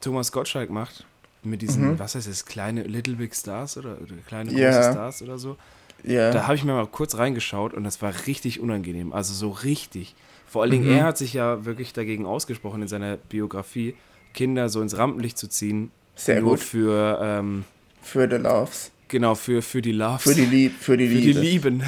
[0.00, 1.06] Thomas Gottschalk macht
[1.42, 1.98] mit diesen, mhm.
[1.98, 4.92] was heißt das, kleine Little Big Stars oder, oder kleine große ja.
[4.92, 5.56] Stars oder so.
[6.04, 6.32] Ja.
[6.32, 9.12] Da habe ich mir mal kurz reingeschaut und das war richtig unangenehm.
[9.12, 10.14] Also so richtig.
[10.46, 10.96] Vor allen Dingen, mhm.
[10.96, 13.94] er hat sich ja wirklich dagegen ausgesprochen in seiner Biografie,
[14.34, 15.90] Kinder so ins Rampenlicht zu ziehen.
[16.14, 16.60] Sehr nur gut.
[16.60, 17.64] für ähm,
[18.02, 18.90] für die Loves.
[19.08, 20.22] Genau, für, für die Loves.
[20.22, 21.82] Für die, Lieb, für die, für die Lieben.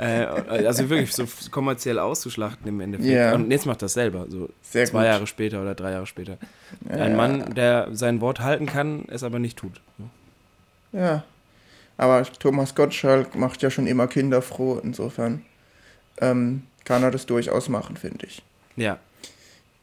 [0.00, 3.10] Äh, also wirklich so kommerziell auszuschlachten im Endeffekt.
[3.10, 3.34] Yeah.
[3.34, 5.06] Und jetzt macht das selber, so Sehr zwei gut.
[5.06, 6.38] Jahre später oder drei Jahre später.
[6.88, 9.80] Ja, Ein Mann, der sein Wort halten kann, es aber nicht tut.
[10.92, 11.22] Ja.
[11.98, 15.44] Aber Thomas Gottschalk macht ja schon immer Kinder froh, insofern
[16.22, 18.42] ähm, kann er das durchaus machen, finde ich.
[18.76, 18.98] Ja.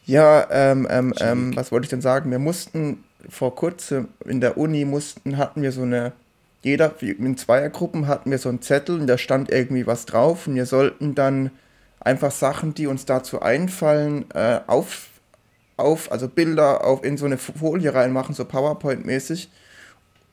[0.08, 2.32] Ja, ähm, ähm, ähm, was wollte ich denn sagen?
[2.32, 6.14] Wir mussten vor kurzem in der Uni mussten, hatten wir so eine,
[6.68, 10.56] jeder in Zweiergruppen hatten wir so einen Zettel und da stand irgendwie was drauf und
[10.56, 11.52] wir sollten dann
[12.00, 15.10] einfach Sachen, die uns dazu einfallen, äh, auf,
[15.78, 19.50] auf, also Bilder auf in so eine Folie reinmachen, so PowerPoint-mäßig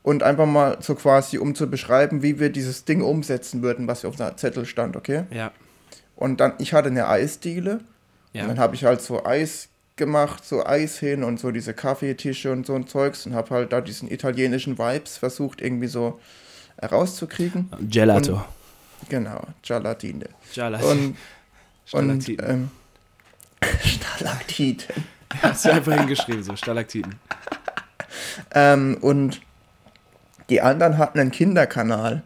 [0.03, 4.05] und einfach mal so quasi, um zu beschreiben, wie wir dieses Ding umsetzen würden, was
[4.05, 5.23] auf der Zettel stand, okay?
[5.31, 5.51] Ja.
[6.15, 7.79] Und dann, ich hatte eine Eisdiele
[8.33, 8.43] Ja.
[8.43, 12.51] Und dann habe ich halt so Eis gemacht, so Eis hin und so diese Kaffeetische
[12.51, 16.19] und so ein Zeugs und habe halt da diesen italienischen Vibes versucht irgendwie so
[16.81, 17.69] herauszukriegen.
[17.89, 18.33] Gelato.
[18.33, 20.29] Und, genau, Gelatine.
[20.53, 20.91] Gelatine.
[20.91, 21.17] Und,
[21.93, 22.71] und ähm,
[23.83, 25.03] Stalaktiten.
[25.41, 27.15] Hast du einfach hingeschrieben, so Stalaktiten.
[28.53, 29.41] ähm, und
[30.49, 32.23] die anderen hatten einen Kinderkanal.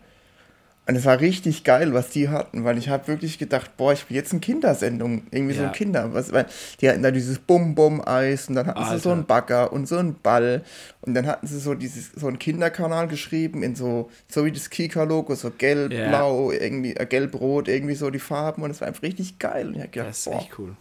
[0.90, 4.10] Und es war richtig geil, was die hatten, weil ich habe wirklich gedacht, boah, ich
[4.10, 5.62] will jetzt eine Kindersendung, irgendwie ja.
[5.62, 6.48] so ein Kinder, was, weil
[6.82, 8.98] die hatten da dieses Bum-Bum-Eis und dann hatten Alter.
[8.98, 10.64] sie so einen Bagger und so einen Ball
[11.02, 14.72] und dann hatten sie so dieses so einen Kinderkanal geschrieben in so so wie das
[14.72, 16.10] Kika-Logo, so gelb, ja.
[16.10, 19.68] blau, irgendwie äh, gelb-rot, irgendwie so die Farben und es war einfach richtig geil.
[19.68, 20.40] Und ich hab gedacht, das ist boah.
[20.40, 20.76] echt cool.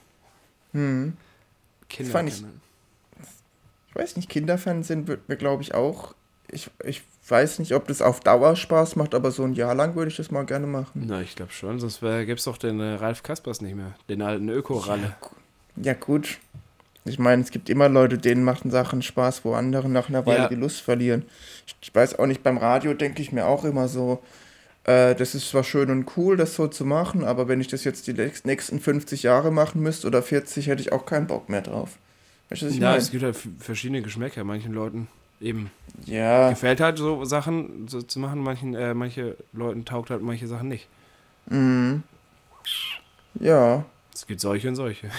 [0.72, 1.18] Hm.
[1.90, 2.28] Kinderkanal.
[2.28, 2.44] Ich,
[3.90, 6.14] ich weiß nicht, Kinderfernsehen wird mir glaube ich auch
[6.50, 9.94] ich, ich weiß nicht, ob das auf Dauer Spaß macht, aber so ein Jahr lang
[9.94, 11.04] würde ich das mal gerne machen.
[11.06, 14.22] Na, ich glaube schon, sonst gäbe es doch den äh, Ralf Kaspers nicht mehr, den
[14.22, 15.14] alten Öko-Ralle.
[15.76, 16.38] Ja, ja, gut.
[17.04, 20.42] Ich meine, es gibt immer Leute, denen machen Sachen Spaß, wo andere nach einer Weile
[20.42, 20.48] ja.
[20.48, 21.24] die Lust verlieren.
[21.80, 24.22] Ich, weiß auch nicht, beim Radio denke ich mir auch immer so,
[24.84, 27.84] äh, das ist zwar schön und cool, das so zu machen, aber wenn ich das
[27.84, 31.62] jetzt die nächsten 50 Jahre machen müsste oder 40, hätte ich auch keinen Bock mehr
[31.62, 31.96] drauf.
[32.50, 32.98] Weißt du, ja, mein?
[32.98, 35.08] es gibt halt verschiedene Geschmäcker manchen Leuten
[35.40, 35.70] eben
[36.06, 36.50] ja.
[36.50, 38.42] gefällt halt so Sachen so zu machen.
[38.42, 40.88] Manchen, äh, manche Leuten taugt halt manche Sachen nicht.
[41.46, 42.02] Mhm.
[43.40, 43.84] Ja.
[44.12, 45.10] Es gibt solche und solche.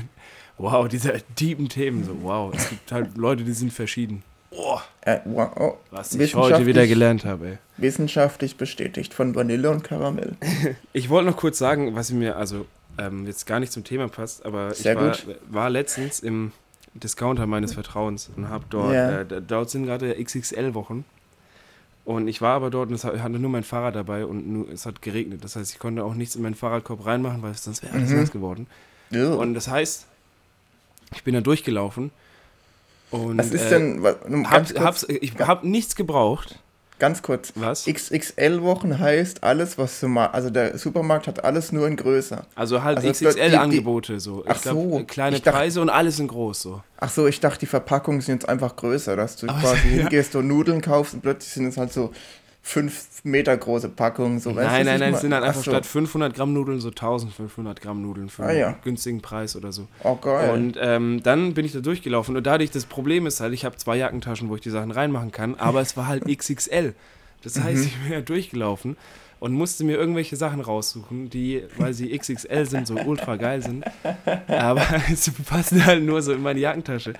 [0.58, 2.16] wow, diese tiefen Themen so.
[2.22, 4.22] Wow, es gibt halt Leute, die sind verschieden.
[4.50, 4.78] Oh.
[5.00, 5.76] Äh, wow.
[5.90, 7.58] Was ich heute wieder gelernt habe, ey.
[7.76, 10.36] Wissenschaftlich bestätigt von Vanille und Karamell.
[10.92, 12.66] ich wollte noch kurz sagen, was mir also
[12.98, 16.52] ähm, jetzt gar nicht zum Thema passt, aber Sehr ich war, war letztens im
[16.94, 19.20] Discounter meines Vertrauens und habe dort, ja.
[19.20, 21.04] äh, dort sind gerade XXL-Wochen.
[22.04, 24.84] Und ich war aber dort und es hatte nur mein Fahrrad dabei und nur, es
[24.84, 25.42] hat geregnet.
[25.42, 28.20] Das heißt, ich konnte auch nichts in meinen Fahrradkorb reinmachen, weil sonst wäre alles mhm.
[28.20, 28.66] nass geworden.
[29.10, 29.32] Ja.
[29.32, 30.06] Und das heißt,
[31.14, 32.10] ich bin da durchgelaufen
[33.10, 34.14] und Was ist denn, äh,
[34.44, 36.58] hab, ich habe nichts gebraucht
[36.98, 37.52] Ganz kurz.
[37.56, 37.86] Was?
[37.86, 40.26] XXL-Wochen heißt alles, was du mal.
[40.26, 42.46] Also der Supermarkt hat alles nur in größer.
[42.54, 44.44] Also halt also XXL-Angebote so.
[44.46, 45.04] Ach glaub, so.
[45.04, 46.82] Kleine dachte, Preise und alles in groß so.
[46.98, 50.36] Ach so, ich dachte, die Verpackungen sind jetzt einfach größer, dass du Aber quasi hingehst
[50.36, 52.12] und Nudeln kaufst und plötzlich sind es halt so
[52.66, 54.40] 5 Meter große Packungen.
[54.40, 55.70] So, nein, nein, nein, es sind halt einfach so.
[55.70, 58.78] statt 500 Gramm Nudeln so 1500 Gramm Nudeln für ah, einen ja.
[58.82, 59.86] günstigen Preis oder so.
[60.02, 60.50] Oh, geil.
[60.50, 63.76] Und ähm, dann bin ich da durchgelaufen und dadurch, das Problem ist halt, ich habe
[63.76, 66.94] zwei Jackentaschen, wo ich die Sachen reinmachen kann, aber es war halt XXL.
[67.42, 67.86] Das heißt, mhm.
[67.86, 68.96] ich bin ja durchgelaufen
[69.40, 73.84] und musste mir irgendwelche Sachen raussuchen, die, weil sie XXL sind, so ultra geil sind.
[74.48, 77.12] Aber sie passen halt nur so in meine Jackentasche.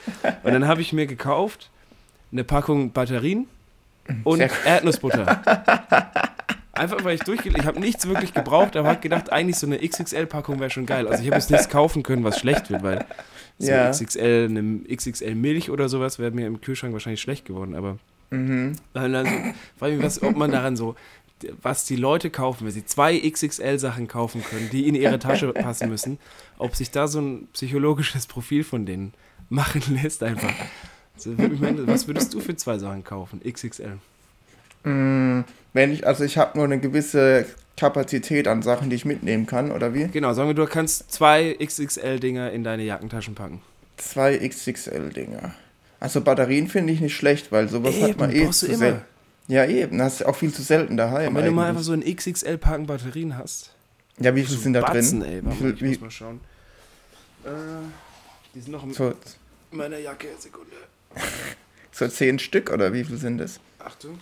[0.43, 1.71] Und dann habe ich mir gekauft
[2.33, 3.47] eine Packung Batterien
[4.25, 5.43] und Erdnussbutter.
[6.73, 9.79] Einfach weil ich durchgelegt Ich habe nichts wirklich gebraucht, aber habe gedacht, eigentlich so eine
[9.79, 11.07] XXL-Packung wäre schon geil.
[11.07, 13.05] Also ich habe jetzt nichts kaufen können, was schlecht wird, weil
[13.59, 13.91] so ja.
[13.91, 17.99] XXL, eine XXL Milch oder sowas wäre mir im Kühlschrank wahrscheinlich schlecht geworden, aber.
[18.31, 18.75] Mhm.
[18.93, 19.31] Also,
[19.77, 20.97] vor allem, was, ob man daran so,
[21.63, 25.89] was die Leute kaufen, wenn sie zwei XXL-Sachen kaufen können, die in ihre Tasche passen
[25.89, 26.19] müssen,
[26.59, 29.15] ob sich da so ein psychologisches Profil von denen
[29.49, 30.53] machen lässt, einfach.
[31.17, 33.41] Also, was würdest du für zwei Sachen kaufen?
[33.41, 33.99] XXL.
[34.85, 37.47] Mm, wenn ich, also ich habe nur eine gewisse
[37.77, 40.07] Kapazität an Sachen, die ich mitnehmen kann, oder wie?
[40.09, 43.61] Genau, sagen wir, du kannst zwei XXL-Dinger in deine Jackentaschen packen.
[43.97, 45.55] Zwei XXL-Dinger.
[46.01, 49.03] Also Batterien finde ich nicht schlecht, weil sowas eben, hat man eh zu selten.
[49.49, 51.29] Ja, eben, hast du auch viel zu selten daheim.
[51.29, 51.51] Und wenn eigentlich.
[51.51, 53.71] du mal einfach so ein XXL-Packen Batterien hast.
[54.19, 55.33] Ja, wie viel sind da Batzen, drin?
[55.33, 56.41] Ey, wie viel, wie, ich muss mal schauen.
[57.45, 57.49] Äh,
[58.55, 59.13] die sind noch in so,
[59.73, 60.77] meiner Jacke, Sekunde.
[61.93, 63.61] so zehn Stück oder wie viel sind das?
[63.79, 64.19] Achtung.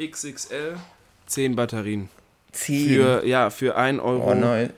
[0.00, 0.76] XXL,
[1.26, 2.08] 10 Batterien.
[2.52, 2.88] 10?
[2.88, 4.32] Für, ja, für 1 Euro.
[4.32, 4.70] Oh nein.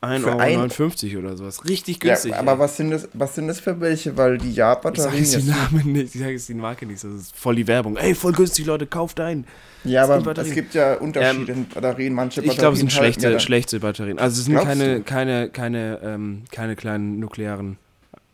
[0.00, 1.64] 1,59 Euro oder sowas.
[1.68, 2.30] Richtig günstig.
[2.30, 4.16] Ja, aber was sind, das, was sind das für welche?
[4.16, 5.22] Weil die Ja-Batterien.
[5.22, 7.02] Ich sage jetzt die Namen nicht, ich sage jetzt die Marke nicht.
[7.02, 7.96] Das ist voll die Werbung.
[7.96, 9.44] Ey, voll günstig, Leute, kauft ein.
[9.82, 12.14] Ja, aber es gibt ja Unterschiede ähm, in Batterien.
[12.14, 12.52] Manche Batterien.
[12.52, 14.20] Ich glaube, es sind schlechte, schlechte Batterien.
[14.20, 17.76] Also es sind keine, keine, keine, ähm, keine kleinen nuklearen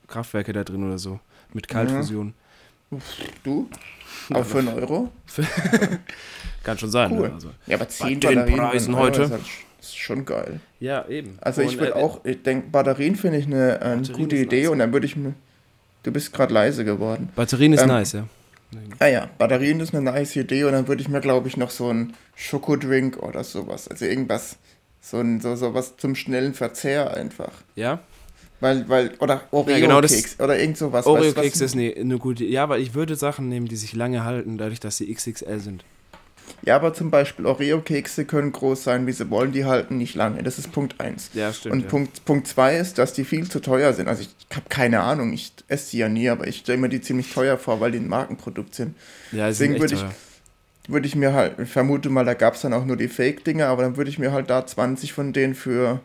[0.08, 1.20] Kraftwerke da drin oder so.
[1.52, 2.34] Mit Kaltfusion.
[2.90, 3.00] Mhm.
[3.42, 3.68] Du?
[4.32, 5.10] Auch für einen Euro?
[6.62, 7.12] Kann schon sein.
[7.12, 7.28] Cool.
[7.28, 7.34] Ne?
[7.34, 9.30] Also, ja, aber 10 Batterien Preisen heute.
[9.30, 9.42] Halt
[9.80, 10.60] ist schon geil.
[10.80, 11.38] Ja, eben.
[11.40, 14.70] Also ich würde äh, auch, ich denke, Batterien finde ich eine, eine gute Idee nice.
[14.70, 15.34] und dann würde ich mir.
[16.02, 17.30] Du bist gerade leise geworden.
[17.34, 18.26] Batterien ist ähm, nice, ja.
[18.98, 21.70] Ah ja, Batterien ist eine nice Idee und dann würde ich mir, glaube ich, noch
[21.70, 23.88] so einen Schokodrink oder sowas.
[23.88, 24.56] Also irgendwas,
[25.00, 27.52] so ein, so, so was zum schnellen Verzehr einfach.
[27.74, 28.00] Ja?
[28.60, 31.06] Weil, weil, oder Oreo-Keks ja, genau oder irgend sowas.
[31.06, 34.58] Oreo-Keks ist eine, eine gute, ja, weil ich würde Sachen nehmen, die sich lange halten,
[34.58, 35.84] dadurch, dass sie XXL sind.
[36.62, 40.42] Ja, aber zum Beispiel Oreo-Kekse können groß sein, wie sie wollen, die halten nicht lange.
[40.42, 41.30] Das ist Punkt 1.
[41.34, 41.74] Ja, stimmt.
[41.74, 41.88] Und ja.
[41.88, 44.08] Punkt, Punkt 2 ist, dass die viel zu teuer sind.
[44.08, 47.00] Also ich habe keine Ahnung, ich esse sie ja nie, aber ich stelle mir die
[47.00, 48.94] ziemlich teuer vor, weil die ein Markenprodukt sind.
[49.32, 50.04] Ja, Deswegen würde ich,
[50.88, 53.66] würd ich mir halt, ich vermute mal, da gab es dann auch nur die Fake-Dinger,
[53.66, 56.00] aber dann würde ich mir halt da 20 von denen für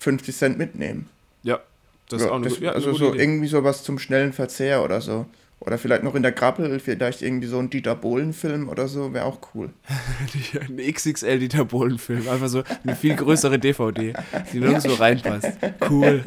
[0.00, 1.08] 50 Cent mitnehmen.
[1.42, 1.60] Ja,
[2.08, 3.22] das ja, ist auch eine, das, ja, Also so Idee.
[3.22, 5.26] irgendwie sowas zum schnellen Verzehr oder so.
[5.60, 9.26] Oder vielleicht noch in der Grappel, vielleicht irgendwie so ein Dieter Bohlen-Film oder so, wäre
[9.26, 9.70] auch cool.
[10.60, 14.12] ein XXL Dieter Bohlen-Film, einfach so eine viel größere DVD,
[14.52, 15.52] die nirgends so reinpasst.
[15.88, 16.24] Cool.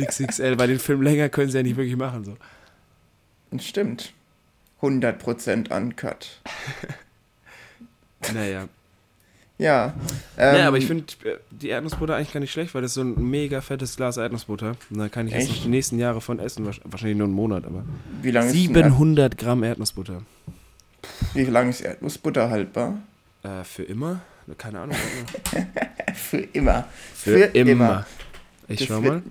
[0.00, 2.24] XXL, weil den Film länger können sie ja nicht wirklich machen.
[2.24, 2.36] So.
[3.58, 4.12] Stimmt.
[4.80, 6.40] 100% uncut.
[8.34, 8.68] naja.
[9.58, 9.94] Ja.
[10.36, 12.96] Ähm, ja, aber ich finde äh, die Erdnussbutter eigentlich gar nicht schlecht, weil das ist
[12.96, 14.76] so ein mega fettes Glas Erdnussbutter.
[14.90, 15.48] Und da kann ich echt?
[15.48, 16.66] jetzt noch die nächsten Jahre von essen.
[16.66, 17.84] Wahrscheinlich nur einen Monat, aber.
[18.20, 20.22] Wie lange 700 ist Gramm Erdnussbutter.
[21.32, 22.98] Wie lange ist Erdnussbutter haltbar?
[23.42, 24.20] Äh, für immer?
[24.58, 24.96] Keine Ahnung.
[26.14, 26.84] für immer.
[27.14, 27.70] Für, für immer.
[27.70, 28.06] immer.
[28.68, 29.22] Ich das schau mal.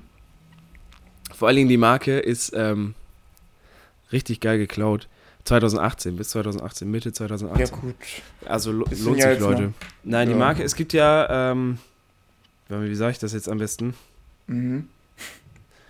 [1.33, 2.95] Vor allen Dingen die Marke ist ähm,
[4.11, 5.07] richtig geil geklaut.
[5.45, 7.65] 2018, bis 2018, Mitte 2018.
[7.65, 7.95] Ja, gut.
[8.45, 9.61] Also lo lohnt sich, Leute.
[9.61, 9.71] Noch.
[10.03, 10.33] Nein, ja.
[10.33, 11.77] die Marke, es gibt ja, ähm,
[12.67, 13.93] wie sage ich das jetzt am besten?
[14.47, 14.89] Mhm.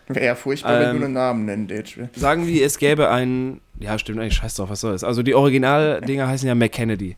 [0.08, 1.98] Wäre ja furchtbar, ähm, wenn du einen Namen nennen würdest.
[2.16, 5.04] Sagen wir, es gäbe einen, ja, stimmt eigentlich, scheiß drauf, was soll das?
[5.04, 7.16] Also die Original-Dinger heißen ja McKennedy.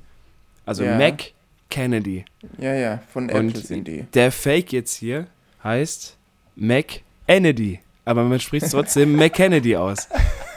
[0.66, 0.98] Also ja.
[0.98, 1.34] Mac
[1.70, 2.24] Kennedy.
[2.60, 4.04] Ja, ja, von Apple Und sind die.
[4.14, 5.28] Der Fake jetzt hier
[5.64, 6.18] heißt
[6.56, 10.08] Mac Kennedy aber man spricht trotzdem McKennedy aus.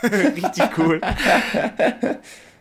[0.34, 1.00] Richtig cool.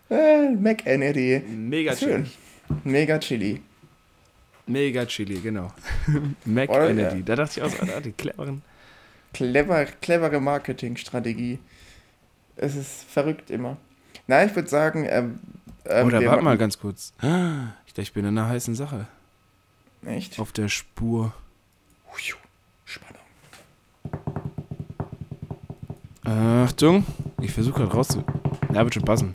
[0.09, 1.39] Äh, McKennedy.
[1.47, 2.25] Mega Schön.
[2.25, 2.81] Chili.
[2.83, 3.61] Mega Chili.
[4.65, 5.71] Mega Chili, genau.
[6.45, 7.17] McKennedy.
[7.17, 7.23] Ja.
[7.23, 8.61] Da dachte ich auch, ah, die cleveren.
[9.33, 11.59] Clever, clevere Marketingstrategie.
[12.55, 13.77] Es ist verrückt immer.
[14.27, 15.39] Na, ich würde sagen, ähm,
[15.85, 17.13] ähm, Oder warte mal ganz kurz.
[17.85, 19.07] Ich dachte, ich bin in einer heißen Sache.
[20.05, 20.39] Echt?
[20.39, 21.33] Auf der Spur.
[26.29, 27.03] Achtung,
[27.41, 28.23] ich versuche gerade rauszu.
[28.71, 29.31] Ja, wird schon passen.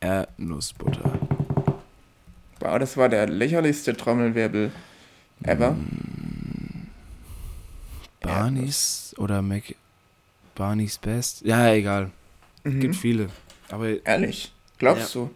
[0.00, 1.18] Erdnussbutter.
[2.60, 4.70] Wow, das war der lächerlichste Trommelwirbel
[5.42, 5.70] ever.
[5.70, 6.88] Mm.
[8.20, 9.74] Barneys oder Mac.
[10.54, 11.40] Barneys Best?
[11.40, 12.10] Ja, egal.
[12.62, 12.80] Mhm.
[12.80, 13.30] Gibt viele.
[13.70, 14.52] Aber Ehrlich?
[14.76, 15.22] Glaubst ja.
[15.22, 15.30] du?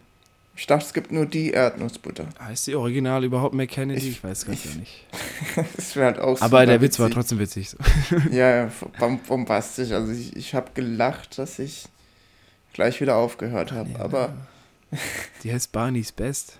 [0.59, 2.27] Ich dachte, es gibt nur die Erdnussbutter.
[2.37, 3.99] Heißt die Original überhaupt McKennedy?
[4.01, 5.05] Ich, ich weiß gar nicht.
[5.77, 7.77] das wäre halt auch Aber der Witz war trotzdem witzig.
[8.31, 8.69] ja,
[9.25, 9.91] bombastisch.
[9.91, 11.85] Also ich, ich habe gelacht, dass ich
[12.73, 13.91] gleich wieder aufgehört habe.
[13.91, 13.99] Ja.
[13.99, 14.33] Aber.
[15.43, 16.59] die heißt Barneys Best.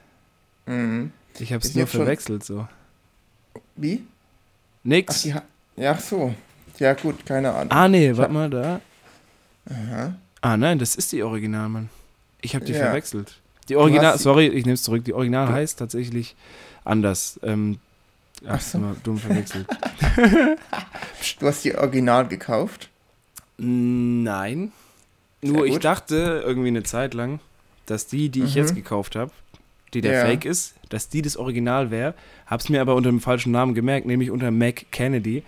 [0.65, 1.11] Mhm.
[1.37, 2.69] Ich habe es nur verwechselt so.
[3.75, 4.05] Wie?
[4.81, 5.27] Nix.
[5.29, 5.41] Ach,
[5.75, 6.33] ja, ach so.
[6.77, 7.71] Ja, gut, keine Ahnung.
[7.71, 8.79] Ah, nee, warte mal da.
[9.69, 10.15] Aha.
[10.39, 11.89] Ah, nein, das ist die Original, Mann.
[12.39, 12.79] Ich habe die ja.
[12.79, 13.41] verwechselt.
[13.69, 15.05] Die Original, sorry, ich nehme es zurück.
[15.05, 16.35] Die Original du heißt tatsächlich
[16.83, 17.39] anders.
[17.43, 17.79] Ähm,
[18.47, 18.79] ach, so.
[19.03, 19.67] dumm verwechselt.
[21.39, 22.89] du hast die Original gekauft?
[23.57, 24.71] Nein.
[25.41, 27.39] Nur ich dachte irgendwie eine Zeit lang,
[27.85, 28.61] dass die, die ich mhm.
[28.61, 29.31] jetzt gekauft habe,
[29.93, 30.25] die der ja.
[30.25, 32.13] Fake ist, dass die das Original wäre.
[32.45, 35.43] Hab's mir aber unter dem falschen Namen gemerkt, nämlich unter Mac Kennedy.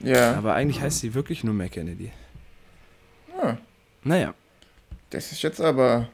[0.00, 0.34] Ja.
[0.36, 2.10] Aber eigentlich heißt sie wirklich nur Mac Kennedy.
[3.36, 3.42] Ja.
[3.42, 3.58] Ah.
[4.04, 4.34] Naja.
[5.10, 6.08] Das ist jetzt aber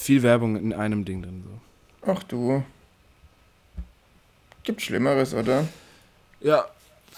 [0.00, 1.44] viel Werbung in einem Ding drin.
[1.44, 2.10] So.
[2.10, 2.62] Ach du.
[4.62, 5.68] Gibt Schlimmeres, oder?
[6.40, 6.66] Ja,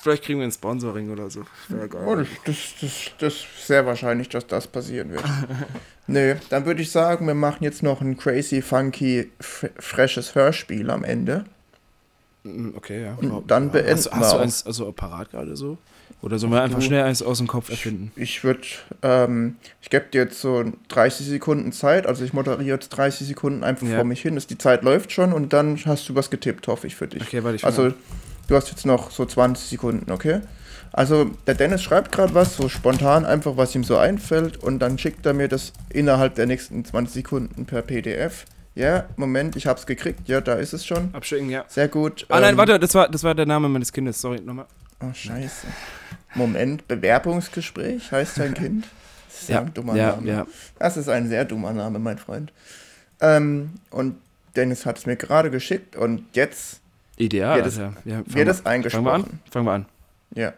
[0.01, 1.45] vielleicht kriegen wir ein Sponsoring oder so.
[2.05, 5.24] Oh, das, das, das, ist sehr wahrscheinlich, dass das passieren wird.
[6.09, 11.05] Nö, dann würde ich sagen, wir machen jetzt noch ein crazy, funky, freshes Hörspiel am
[11.05, 11.45] Ende.
[12.43, 13.14] Mm, okay, ja.
[13.14, 15.78] Und dann beenden hast, hast du eins also parat gerade so?
[16.21, 18.13] Oder sollen wir einfach du, schnell eins aus dem Kopf erfinden?
[18.17, 18.61] Ich, ich würde,
[19.03, 23.65] ähm, ich gebe dir jetzt so 30 Sekunden Zeit, also ich moderiere jetzt 30 Sekunden
[23.65, 23.97] einfach ja.
[23.97, 26.87] vor mich hin, dass die Zeit läuft schon und dann hast du was getippt, hoffe
[26.87, 27.23] ich für dich.
[27.23, 27.93] Okay, warte, ich Also
[28.49, 30.41] du hast jetzt noch so 20 Sekunden, okay?
[30.93, 34.99] Also der Dennis schreibt gerade was, so spontan einfach, was ihm so einfällt und dann
[34.99, 38.45] schickt er mir das innerhalb der nächsten 20 Sekunden per PDF.
[38.75, 40.29] Ja, Moment, ich hab's gekriegt.
[40.29, 41.15] Ja, da ist es schon.
[41.15, 41.65] Abschicken, ja.
[41.69, 42.25] Sehr gut.
[42.29, 44.21] Ah nein, ähm, warte, das war, das war der Name meines Kindes.
[44.21, 44.67] Sorry, nochmal.
[45.03, 45.66] Oh, scheiße.
[46.34, 48.86] Moment, Bewerbungsgespräch heißt dein Kind?
[49.28, 50.28] Das ist ja, ein dummer ja, Name.
[50.28, 50.46] Ja.
[50.78, 52.53] Das ist ein sehr dummer Name, mein Freund.
[53.20, 54.16] Ähm, und
[54.57, 56.80] Dennis hat es mir gerade geschickt und jetzt
[57.16, 57.92] Ideal, wird es, ja,
[58.26, 59.05] wird es eingesprochen.
[59.05, 59.40] Fangen wir an?
[59.50, 59.86] Fangen wir an.
[60.34, 60.53] Ja.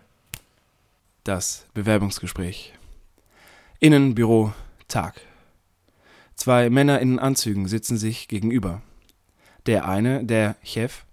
[1.25, 2.75] Das Bewerbungsgespräch.
[3.81, 4.53] Innenbüro,
[4.89, 5.21] Tag.
[6.37, 8.83] Zwei Männer in Anzügen sitzen sich gegenüber.
[9.67, 11.05] Der eine, der Chef,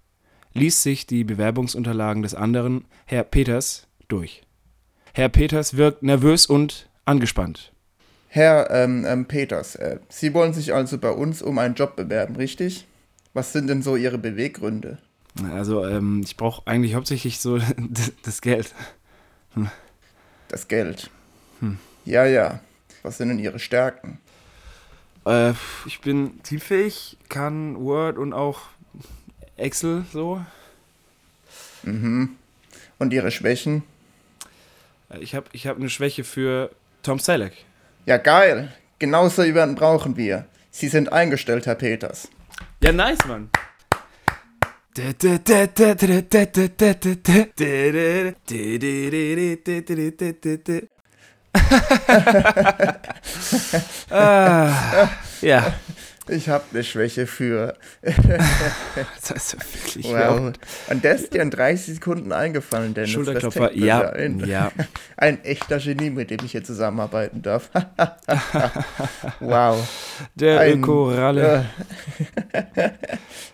[0.54, 4.42] liest sich die Bewerbungsunterlagen des anderen, Herr Peters, durch.
[5.14, 7.72] Herr Peters wirkt nervös und angespannt.
[8.28, 12.36] Herr ähm, ähm, Peters, äh, Sie wollen sich also bei uns um einen Job bewerben,
[12.36, 12.86] richtig?
[13.34, 14.98] Was sind denn so Ihre Beweggründe?
[15.50, 17.58] Also, ähm, ich brauche eigentlich hauptsächlich so
[18.22, 18.74] das Geld.
[19.54, 19.70] Hm.
[20.48, 21.10] Das Geld.
[21.60, 21.78] Hm.
[22.04, 22.60] Ja, ja.
[23.02, 24.18] Was sind denn Ihre Stärken?
[25.26, 25.52] Äh,
[25.86, 28.60] ich bin teamfähig, kann Word und auch
[29.56, 30.44] Excel so.
[31.82, 32.36] Mhm.
[32.98, 33.82] Und Ihre Schwächen?
[35.10, 36.70] Äh, ich habe ich hab eine Schwäche für
[37.02, 37.52] Tom Selleck.
[38.06, 38.72] Ja, geil.
[38.98, 40.46] Genauso jemanden brauchen wir.
[40.70, 42.28] Sie sind eingestellt, Herr Peters.
[42.80, 43.50] Ja, nice, Mann.
[54.10, 55.08] ah,
[55.40, 55.74] ja.
[56.28, 57.74] Ich habe eine Schwäche für.
[58.02, 60.52] das ist wirklich wow.
[60.88, 63.10] Und der ist dir in 30 Sekunden eingefallen, Dennis.
[63.10, 64.70] Schulterklopfer, ja, ein, ja.
[65.16, 67.70] Ein echter Genie, mit dem ich hier zusammenarbeiten darf.
[69.40, 69.88] wow.
[70.34, 71.66] Der ein, Ökoralle.
[72.52, 72.90] Äh,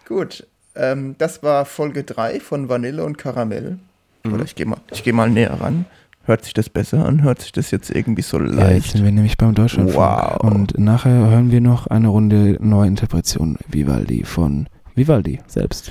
[0.06, 3.78] gut, ähm, das war Folge 3 von Vanille und Karamell.
[4.24, 4.34] Mhm.
[4.34, 5.86] Oder ich gehe mal, geh mal näher ran.
[6.28, 7.22] Hört sich das besser an?
[7.22, 8.58] Hört sich das jetzt irgendwie so leicht?
[8.58, 9.98] Ja, jetzt sind wir nämlich beim Deutschlandfunk.
[9.98, 10.52] Wow.
[10.52, 15.90] Und nachher hören wir noch eine Runde Neuinterpretation Vivaldi von Vivaldi selbst.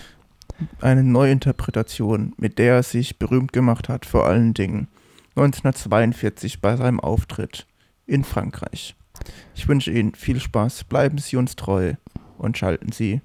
[0.79, 4.89] Eine Neuinterpretation, mit der er sich berühmt gemacht hat, vor allen Dingen
[5.29, 7.65] 1942 bei seinem Auftritt
[8.05, 8.95] in Frankreich.
[9.55, 11.93] Ich wünsche Ihnen viel Spaß, bleiben Sie uns treu
[12.37, 13.21] und schalten Sie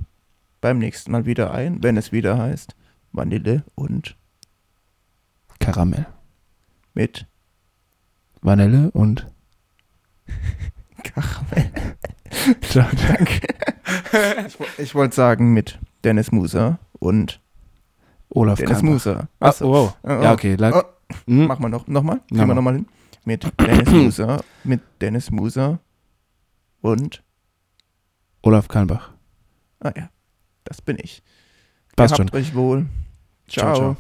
[0.63, 2.75] beim nächsten Mal wieder ein, wenn es wieder heißt
[3.13, 4.17] Vanille und
[5.59, 6.07] Karamell
[6.95, 7.27] mit
[8.41, 9.27] Vanille und
[11.03, 11.71] Karamell.
[12.63, 13.41] Ciao, danke.
[14.47, 17.41] Ich, ich wollte sagen mit Dennis Muser und
[18.31, 18.91] Olaf Dennis Kamper.
[18.93, 19.29] Muser.
[19.41, 19.69] Achso.
[19.69, 19.97] Wow.
[20.03, 20.23] Oh, oh.
[20.23, 20.57] Ja, okay.
[20.61, 20.83] Oh.
[21.27, 21.47] Hm?
[21.47, 21.87] Machen wir noch.
[21.87, 22.21] Nochmal?
[22.29, 22.87] Gehen wir nochmal hin.
[23.25, 24.45] Mit Dennis Muser.
[24.65, 25.79] Mit Dennis Muser
[26.81, 27.23] und
[28.43, 29.11] Olaf Kalmbach.
[29.81, 30.11] Ah ja,
[30.65, 31.23] das bin ich.
[31.97, 32.41] Passt Gehabt schon.
[32.41, 32.87] euch wohl.
[33.49, 33.75] Ciao.
[33.75, 33.97] ciao, ciao.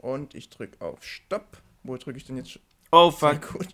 [0.00, 1.62] Und ich drücke auf Stopp.
[1.82, 2.58] Wo drücke ich denn jetzt?
[2.90, 3.52] Oh fuck.
[3.52, 3.68] Gut.